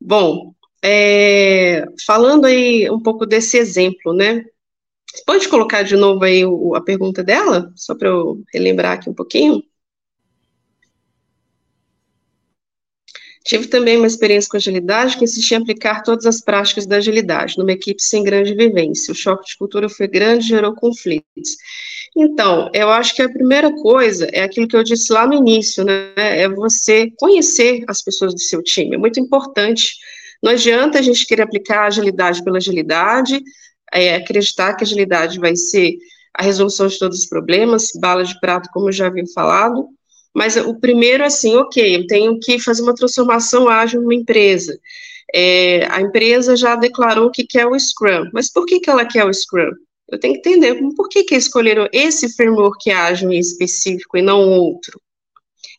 [0.00, 4.42] Bom, é, falando aí um pouco desse exemplo, né?
[5.26, 6.42] Pode colocar de novo aí
[6.74, 9.62] a pergunta dela, só para eu relembrar aqui um pouquinho?
[13.44, 17.58] Tive também uma experiência com agilidade que insistia em aplicar todas as práticas da agilidade,
[17.58, 19.12] numa equipe sem grande vivência.
[19.12, 21.56] O choque de cultura foi grande gerou conflitos.
[22.16, 25.82] Então, eu acho que a primeira coisa é aquilo que eu disse lá no início,
[25.82, 26.12] né?
[26.16, 28.94] É você conhecer as pessoas do seu time.
[28.96, 29.94] É muito importante.
[30.42, 33.42] Não adianta a gente querer aplicar agilidade pela agilidade,
[33.92, 35.96] é, acreditar que a agilidade vai ser
[36.34, 39.86] a resolução de todos os problemas, bala de prato, como eu já havia falado,
[40.34, 44.78] mas o primeiro, assim, ok, eu tenho que fazer uma transformação ágil numa empresa.
[45.34, 49.24] É, a empresa já declarou que quer o Scrum, mas por que, que ela quer
[49.24, 49.70] o Scrum?
[50.08, 54.40] Eu tenho que entender por que, que escolheram esse framework ágil em específico e não
[54.40, 55.00] outro.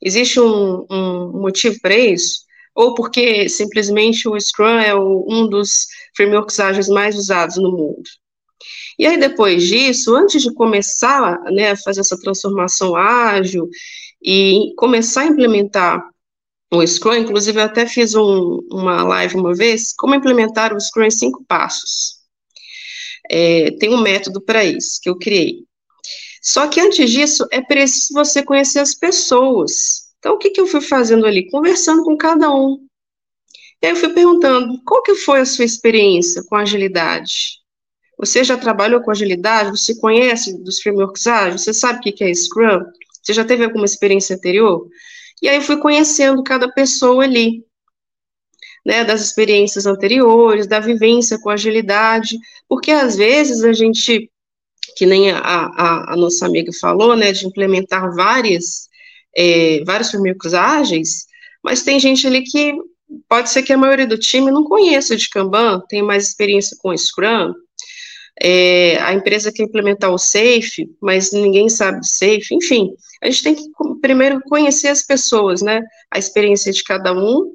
[0.02, 2.42] Existe um, um motivo para isso?
[2.76, 5.86] Ou porque simplesmente o Scrum é o, um dos
[6.16, 8.04] frameworks ágeis mais usados no mundo?
[8.98, 13.70] E aí, depois disso, antes de começar né, a fazer essa transformação ágil
[14.24, 16.04] e começar a implementar
[16.72, 21.04] o Scrum, inclusive eu até fiz um, uma live uma vez, como implementar o Scrum
[21.04, 22.16] em cinco passos.
[23.30, 25.66] É, tem um método para isso que eu criei.
[26.42, 30.14] Só que antes disso, é preciso você conhecer as pessoas.
[30.18, 31.50] Então, o que, que eu fui fazendo ali?
[31.50, 32.86] Conversando com cada um.
[33.82, 37.62] E aí eu fui perguntando, qual que foi a sua experiência com agilidade?
[38.18, 39.72] Você já trabalhou com agilidade?
[39.72, 41.62] Você conhece dos frameworks ágeis?
[41.62, 42.84] Você sabe o que é Scrum?
[43.24, 44.88] Você já teve alguma experiência anterior?
[45.42, 47.66] E aí eu fui conhecendo cada pessoa ali,
[48.86, 54.30] né, das experiências anteriores, da vivência com agilidade, porque às vezes a gente,
[54.98, 58.90] que nem a, a, a nossa amiga falou, né, de implementar várias,
[59.36, 61.26] é, vários frameworks ágeis,
[61.64, 62.74] mas tem gente ali que
[63.30, 66.96] pode ser que a maioria do time não conheça de Kanban, tem mais experiência com
[66.96, 67.54] Scrum,
[68.42, 73.56] é, a empresa quer implementar o SAFE, mas ninguém sabe SAFE, enfim, a gente tem
[73.56, 73.64] que
[74.02, 75.82] primeiro conhecer as pessoas, né,
[76.12, 77.52] a experiência de cada um,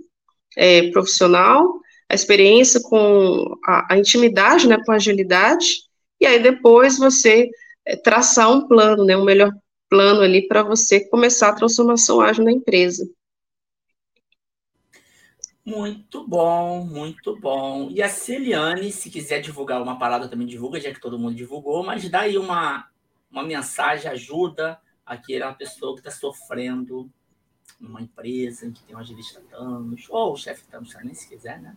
[0.57, 5.66] é, profissional, a experiência com a, a, intimidade, né, com a agilidade,
[6.20, 7.49] e aí depois você
[7.85, 9.53] é, traçar um plano, né, um melhor
[9.91, 13.09] plano ali para você começar a transformação ágil na empresa.
[15.69, 17.91] Muito bom, muito bom.
[17.91, 21.85] E a Celiane, se quiser divulgar uma parada, também divulga, já que todo mundo divulgou,
[21.85, 22.89] mas dá aí uma,
[23.31, 27.11] uma mensagem, ajuda aquela pessoa que está sofrendo
[27.79, 31.77] numa empresa que tem um agilista Thanos, ou o chefe Thanos, nem se quiser, né?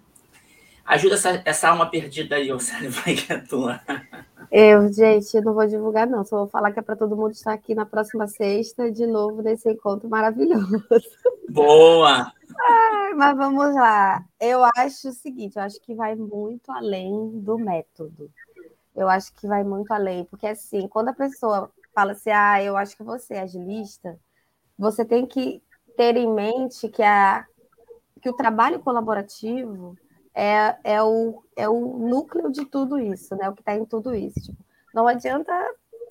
[0.86, 3.82] Ajuda essa, essa alma perdida aí, Océlio, vai que é tua.
[4.50, 6.24] Eu, gente, eu não vou divulgar, não.
[6.24, 9.42] Só vou falar que é para todo mundo estar aqui na próxima sexta, de novo,
[9.42, 10.82] nesse encontro maravilhoso.
[11.50, 12.32] Boa!
[12.68, 14.24] Ai, mas vamos lá.
[14.40, 18.32] Eu acho o seguinte, eu acho que vai muito além do método.
[18.96, 22.78] Eu acho que vai muito além, porque assim, quando a pessoa fala assim, ah, eu
[22.78, 24.20] acho que você é agilista,
[24.78, 25.62] você tem que
[25.96, 27.46] ter em mente que, a,
[28.22, 29.98] que o trabalho colaborativo
[30.34, 33.50] é, é, o, é o núcleo de tudo isso, né?
[33.50, 34.40] O que está em tudo isso.
[34.42, 35.54] Tipo, não adianta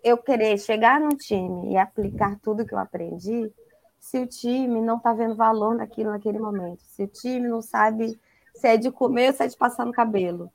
[0.02, 3.52] eu querer chegar num time e aplicar tudo que eu aprendi
[4.00, 8.18] se o time não está vendo valor naquilo naquele momento, se o time não sabe
[8.54, 10.50] se é de comer ou se é de passar no cabelo.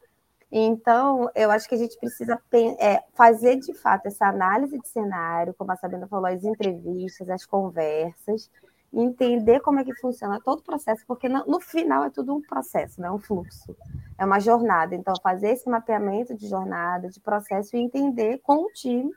[0.52, 2.40] Então, eu acho que a gente precisa
[2.80, 7.46] é, fazer de fato essa análise de cenário, como a Sabina falou, as entrevistas, as
[7.46, 8.50] conversas,
[8.94, 12.42] entender como é que funciona todo o processo, porque no, no final é tudo um
[12.42, 13.76] processo, não é um fluxo,
[14.18, 14.96] é uma jornada.
[14.96, 19.12] Então, fazer esse mapeamento de jornada, de processo e entender com o time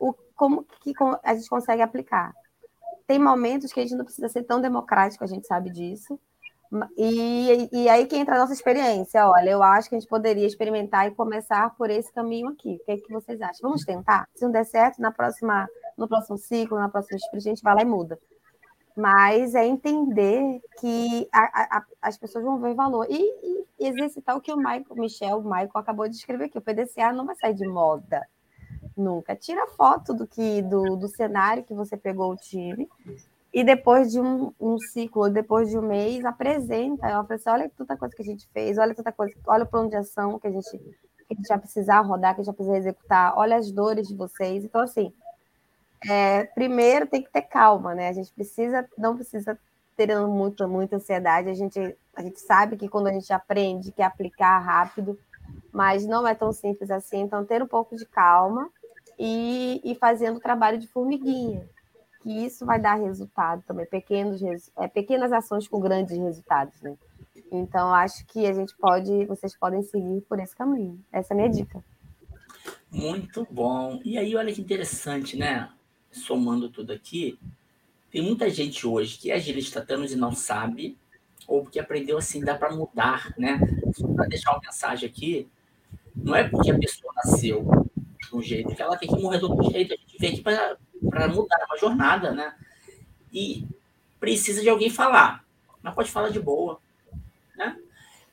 [0.00, 2.32] o, como que a gente consegue aplicar
[3.06, 6.18] tem momentos que a gente não precisa ser tão democrático, a gente sabe disso.
[6.96, 9.26] E, e aí que entra a nossa experiência.
[9.28, 12.76] Olha, eu acho que a gente poderia experimentar e começar por esse caminho aqui.
[12.80, 13.60] O que, é que vocês acham?
[13.62, 14.26] Vamos tentar?
[14.34, 17.74] Se não der certo, na próxima, no próximo ciclo, na próxima sprint, a gente vai
[17.74, 18.18] lá e muda.
[18.96, 23.06] Mas é entender que a, a, as pessoas vão ver valor.
[23.08, 26.58] E, e, exercitar o que o Michael, Michel, o Michael acabou de escrever aqui.
[26.58, 28.22] O PDCA não vai sair de moda
[28.96, 29.34] nunca.
[29.36, 32.88] Tira foto do que do, do cenário que você pegou o time
[33.52, 37.06] e depois de um, um ciclo, depois de um mês, apresenta.
[37.08, 39.66] Eu falei assim, olha tanta coisa que a gente fez, olha tanta coisa, olha o
[39.66, 42.54] plano de ação que a gente, que a gente vai precisar rodar, que a gente
[42.54, 44.64] vai precisar executar, olha as dores de vocês.
[44.64, 45.12] Então, assim,
[46.08, 48.08] é, primeiro tem que ter calma, né?
[48.08, 49.58] A gente precisa, não precisa
[49.98, 51.50] ter muita, muita ansiedade.
[51.50, 55.18] A gente, a gente sabe que quando a gente aprende, que aplicar rápido,
[55.70, 57.20] mas não é tão simples assim.
[57.20, 58.70] Então, ter um pouco de calma
[59.18, 61.68] e, e fazendo trabalho de formiguinha,
[62.22, 64.40] que isso vai dar resultado também, pequenos,
[64.76, 66.96] é, pequenas ações com grandes resultados, né?
[67.50, 70.98] Então, acho que a gente pode, vocês podem seguir por esse caminho.
[71.12, 71.82] Essa é a minha dica.
[72.90, 74.00] Muito bom.
[74.04, 75.70] E aí, olha que interessante, né?
[76.10, 77.38] Somando tudo aqui,
[78.10, 80.96] tem muita gente hoje que é agilista Thanos e não sabe,
[81.48, 83.58] ou porque aprendeu assim, dá para mudar, né?
[83.94, 85.48] Só para deixar uma mensagem aqui,
[86.14, 87.66] não é porque a pessoa nasceu
[88.32, 89.92] de um jeito, que ela tem que morrer de outro jeito.
[89.92, 92.54] A gente vem aqui para mudar, uma jornada, né?
[93.32, 93.66] E
[94.18, 95.44] precisa de alguém falar,
[95.82, 96.80] mas pode falar de boa,
[97.56, 97.76] né?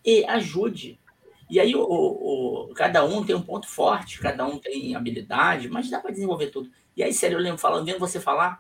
[0.04, 0.98] E ajude.
[1.50, 5.90] E aí o, o cada um tem um ponto forte, cada um tem habilidade, mas
[5.90, 6.70] dá para desenvolver tudo.
[6.96, 8.58] E aí, sério, eu lembro falando, vendo você falar,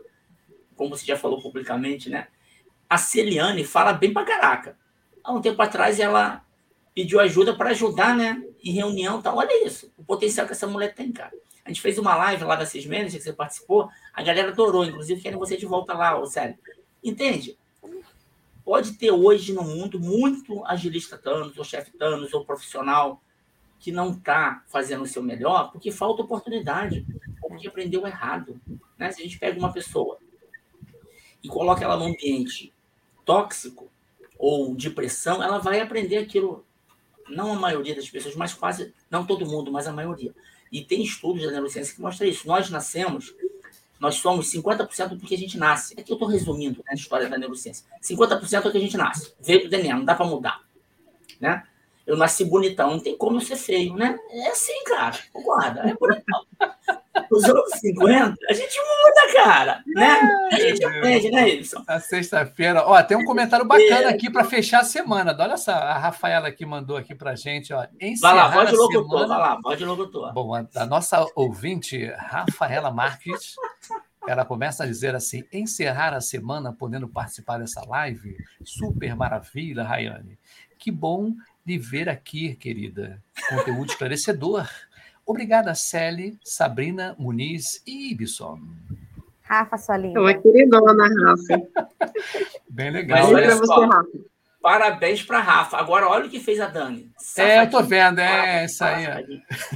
[0.76, 2.28] como você já falou publicamente, né?
[2.90, 4.78] A Celiane fala bem pra caraca.
[5.24, 6.44] Há um tempo atrás ela
[6.96, 8.44] pediu ajuda para ajudar, né?
[8.64, 9.38] Em reunião tal.
[9.38, 11.34] Olha isso, o potencial que essa mulher tem, cara.
[11.64, 15.22] A gente fez uma live lá da Cismenes, que você participou, a galera adorou, inclusive
[15.22, 16.57] querem você de volta lá, ô sério.
[17.03, 17.57] Entende?
[18.66, 23.22] Pode ter hoje no mundo muito agilista Thanos, ou chefe Thanos, ou profissional
[23.80, 27.05] que não está fazendo o seu melhor porque falta oportunidade,
[27.41, 28.60] ou porque aprendeu errado.
[28.97, 29.12] Né?
[29.12, 30.18] Se a gente pega uma pessoa
[31.41, 32.74] e coloca ela num ambiente
[33.26, 33.89] tóxico
[34.38, 36.66] ou de pressão, ela vai aprender aquilo.
[37.30, 40.34] Não a maioria das pessoas, mas quase, não todo mundo, mas a maioria.
[40.72, 42.48] E tem estudos da neurociência que mostram isso.
[42.48, 43.34] Nós nascemos,
[44.00, 45.94] nós somos 50% do que a gente nasce.
[46.00, 47.86] Aqui eu estou resumindo né, a história da neurociência.
[48.02, 49.34] 50% é o que a gente nasce.
[49.42, 50.62] Veio do DNA, não dá para mudar.
[51.40, 51.64] Né?
[52.10, 54.18] Eu nasci bonitão, não tem como ser feio, né?
[54.32, 55.16] É assim, cara.
[55.32, 55.82] Concorda?
[55.82, 56.43] É bonitão.
[57.32, 59.84] Os outros 50, a gente muda, cara.
[59.86, 60.20] Né?
[60.51, 61.84] A gente aprende, né, Edson?
[61.88, 62.84] Na sexta-feira.
[62.84, 65.38] Ó, tem um comentário bacana aqui para fechar a semana.
[65.39, 67.72] Olha só, a Rafaela aqui mandou aqui para gente.
[67.72, 67.86] Ó,
[68.22, 69.28] vai lá, pode locutor, semana...
[69.28, 70.34] vai lá, pode locutor.
[70.34, 73.53] Bom, a, a nossa ouvinte, Rafaela Marques,
[74.28, 78.36] ela começa a dizer assim: encerrar a semana podendo participar dessa live,
[78.66, 80.39] super maravilha, Rayane.
[80.80, 81.34] Que bom
[81.66, 83.22] lhe ver aqui, querida.
[83.49, 84.68] Conteúdo esclarecedor.
[85.26, 88.60] Obrigada, Sally, Sabrina, Muniz e Ibson.
[89.41, 90.20] Rafa, sua linda.
[90.22, 91.62] Uma queridona, Rafa.
[92.70, 93.24] Bem legal.
[93.24, 94.30] Mas olha só, Rafa.
[94.62, 95.78] Parabéns para Rafa.
[95.78, 97.10] Agora, olha o que fez a Dani.
[97.18, 97.60] Safadinho.
[97.60, 99.07] É, eu tô vendo, é isso aí.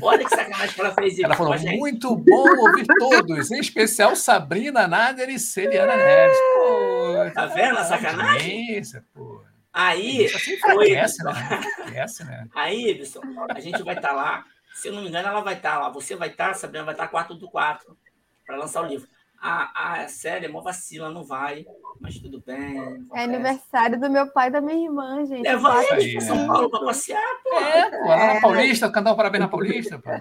[0.02, 1.20] Olha que sacanagem que ela fez.
[1.20, 6.38] Ela falou, muito bom ouvir todos, em especial Sabrina Nader e Celiana Neves.
[6.38, 8.82] Pô, tá vendo a sacanagem?
[9.14, 9.33] Pô.
[9.74, 10.30] Aí,
[10.62, 11.62] foi, essa, né?
[11.96, 12.48] Essa, né?
[12.54, 14.46] Aí, Ibson, a gente vai estar tá lá.
[14.76, 15.90] Se eu não me engano, ela vai estar tá lá.
[15.90, 17.98] Você vai estar, tá, Sabrina vai estar 4 do 4
[18.46, 19.08] para lançar o livro.
[19.46, 21.66] A, a série é mó vacila, não vai,
[22.00, 22.80] mas tudo bem.
[22.80, 23.08] Acontece.
[23.14, 25.46] É aniversário do meu pai e da minha irmã, gente.
[25.46, 27.60] É, vai para São Paulo para passear, pô.
[27.60, 30.12] É, pô, lá na Paulista, cantar um parabéns na Paulista, pô.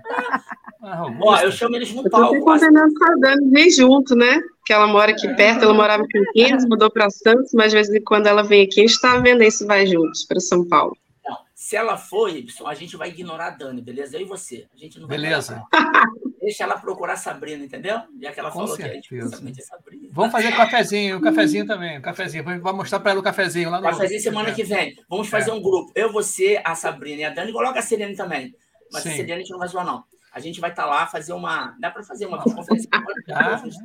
[0.82, 2.34] Ah, Ó, eu chamo eles no palco.
[2.34, 4.40] Eu tô combinando com a Dani vem junto, né?
[4.66, 5.34] Que ela mora aqui é.
[5.34, 8.64] perto, ela morava em Campinas, mudou para Santos, mas de vez em quando ela vem
[8.64, 10.96] aqui, a gente está vendo aí se vai juntos para São Paulo.
[11.24, 14.16] Não, se ela for, Ibson, a gente vai ignorar a Dani, beleza?
[14.16, 14.66] Eu e você.
[14.74, 15.62] A gente não vai beleza.
[16.43, 18.01] Deixa ela procurar a Sabrina, entendeu?
[18.20, 19.01] Já que ela com falou certeza.
[19.09, 20.09] que a gente é Sabrina.
[20.11, 22.43] Vamos fazer cafezinho, cafezinho também, cafezinho.
[22.43, 23.84] Vamos mostrar para ela o cafezinho lá no.
[23.84, 24.97] Cafezinho semana que vem.
[25.09, 25.55] Vamos fazer é.
[25.55, 25.93] um grupo.
[25.95, 27.53] Eu, você, a Sabrina e a Dani.
[27.53, 28.53] Coloca a Serena também.
[28.93, 29.11] Mas Sim.
[29.11, 30.03] a Serena a gente não vai zoar, não.
[30.32, 31.76] A gente vai estar tá lá fazer uma.
[31.78, 32.90] Dá para fazer uma conferência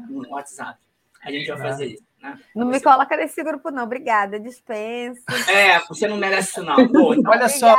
[0.09, 0.79] no WhatsApp.
[1.21, 2.06] A gente vai fazer isso.
[2.21, 2.39] Né?
[2.55, 3.83] Não me coloca nesse grupo, não.
[3.83, 4.39] Obrigada.
[4.39, 5.21] Dispensa.
[5.49, 6.75] É, você não merece isso, não.
[6.87, 7.31] Bom, então...
[7.31, 7.75] Olha só,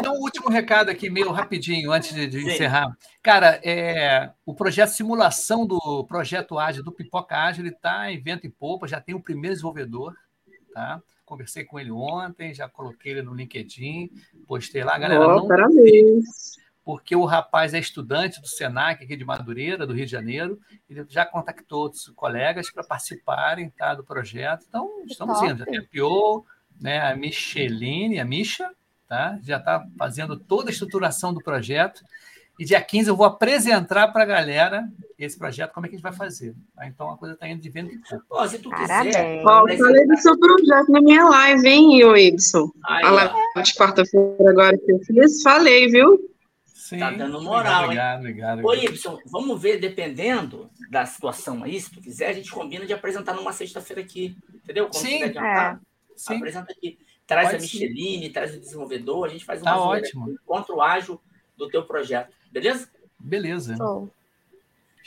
[0.00, 2.96] tem um último recado aqui, meio rapidinho, antes de, de encerrar.
[3.22, 8.46] Cara, é, o projeto simulação do projeto Ágil, do Pipoca Ágil, ele está em vento
[8.46, 10.14] e popa, já tem o primeiro desenvolvedor,
[10.72, 11.02] tá?
[11.24, 14.10] Conversei com ele ontem, já coloquei ele no LinkedIn,
[14.46, 15.26] postei lá, galera.
[15.26, 20.06] Oh, não parabéns porque o rapaz é estudante do SENAC aqui de Madureira, do Rio
[20.06, 20.58] de Janeiro,
[20.88, 24.64] ele já contactou outros colegas para participarem tá, do projeto.
[24.68, 25.50] Então, estamos Top.
[25.50, 25.58] indo.
[25.58, 26.44] Já tem a Pio,
[26.80, 28.70] né, a Micheline, a Misha,
[29.08, 29.38] tá?
[29.42, 32.02] já está fazendo toda a estruturação do projeto.
[32.58, 34.86] E dia 15 eu vou apresentar para a galera
[35.18, 36.54] esse projeto, como é que a gente vai fazer.
[36.74, 36.86] Tá?
[36.86, 38.24] Então a coisa está indo de vento em pouco.
[38.28, 39.38] Oh, se tu quiser.
[39.38, 42.70] Eu falei do seu projeto na minha live, hein, Ibson?
[42.84, 46.29] A live de quarta-feira agora que eu fiz, falei, viu?
[46.90, 48.32] Sim, tá dando moral, obrigado, hein?
[48.32, 48.82] Obrigado, obrigado.
[48.82, 52.92] Ô, Ibson, vamos ver, dependendo da situação aí, se tu quiser, a gente combina de
[52.92, 54.88] apresentar numa sexta-feira aqui, entendeu?
[54.88, 55.78] Quando sim, é.
[56.16, 56.34] sim.
[56.34, 56.98] Apresenta aqui.
[57.28, 58.32] Traz Pode a Micheline, sim.
[58.32, 60.32] traz o desenvolvedor, a gente faz um tá ótimo.
[60.32, 61.20] encontro ágil
[61.56, 62.90] do teu projeto, beleza?
[63.20, 63.76] Beleza.
[63.76, 64.10] Show.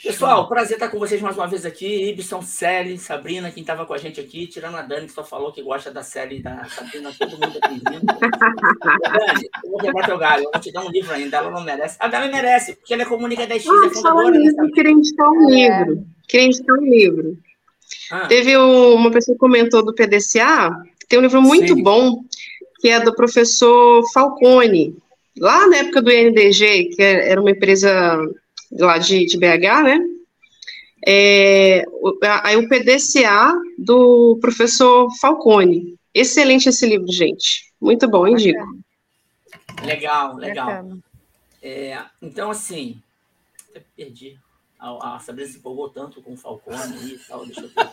[0.02, 2.10] Pessoal, prazer estar com vocês mais uma vez aqui.
[2.10, 5.52] Ibson, Celi, Sabrina, quem estava com a gente aqui, tirando a Dani, que só falou
[5.52, 8.04] que gosta da Celi e da Sabrina, todo mundo aqui vindo.
[8.04, 11.62] Dani, eu vou quebrar teu galho, eu vou te dar um livro ainda, ela não
[11.62, 11.96] merece.
[12.00, 14.36] A Dani merece, porque ela é comunica 10x, ah, é fundadora.
[14.36, 16.06] Isso, eu queria indicar um livro.
[16.28, 17.38] Queria indicar um livro.
[18.10, 18.26] Ah.
[18.26, 20.70] Teve uma pessoa que comentou do PDCA,
[21.08, 21.82] tem um livro muito Sim.
[21.82, 22.24] bom,
[22.80, 24.96] que é do professor Falcone,
[25.38, 28.18] lá na época do INDG, que era uma empresa
[28.78, 30.00] lá de, de BH, né?
[31.06, 31.84] É,
[32.42, 35.96] aí o PDCA do professor Falcone.
[36.14, 37.72] Excelente esse livro, gente.
[37.80, 38.64] Muito bom, indico.
[39.84, 40.88] Legal, legal.
[41.62, 43.00] É, então, assim,
[43.70, 44.38] até perdi.
[44.84, 47.90] A, a Sabrina se empolgou tanto com o Falcone e tal, deixa eu ver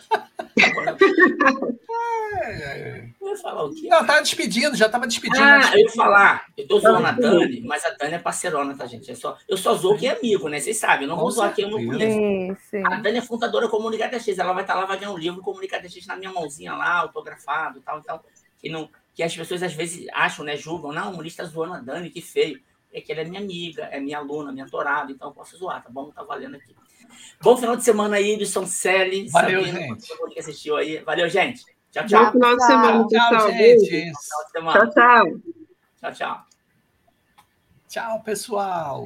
[3.22, 3.88] eu ia falar o quê?
[3.88, 5.42] Não, tava despedindo, já tava despedindo.
[5.42, 8.86] Ah, eu ia falar, eu tô zoando a Dani, mas a Dani é parceirona, tá,
[8.86, 9.10] gente?
[9.10, 10.60] Eu só, eu só zoo quem é amigo, né?
[10.60, 12.58] Vocês sabem, eu não com vou zoar quem eu não conheço.
[12.86, 15.18] A Dani é fundadora do Comunicada X, ela vai estar tá lá, vai ganhar um
[15.18, 18.26] livro Comunicada X na minha mãozinha lá, autografado e tal, e tal.
[18.60, 20.58] Que, não, que as pessoas às vezes acham, né?
[20.58, 22.60] Julgam, não, o Muniz tá zoando a Dani, que feio.
[22.94, 25.82] É que ela é minha amiga, é minha aluna, minha torada, então eu posso zoar,
[25.82, 26.12] tá bom?
[26.12, 26.76] Tá valendo aqui.
[27.42, 29.30] Bom final de semana aí, Ibson Selle.
[29.30, 30.34] Valeu, Sabino, gente.
[30.34, 30.98] Que assistiu aí.
[31.00, 31.64] Valeu, gente.
[31.92, 32.32] Tchau, Bom tchau.
[32.32, 33.48] final de semana, Tchau, pessoal.
[33.52, 33.86] Beijo.
[33.86, 34.14] gente.
[34.52, 35.26] Tchau, tchau.
[36.00, 36.46] Tchau, tchau.
[37.90, 39.00] Tchau, pessoal.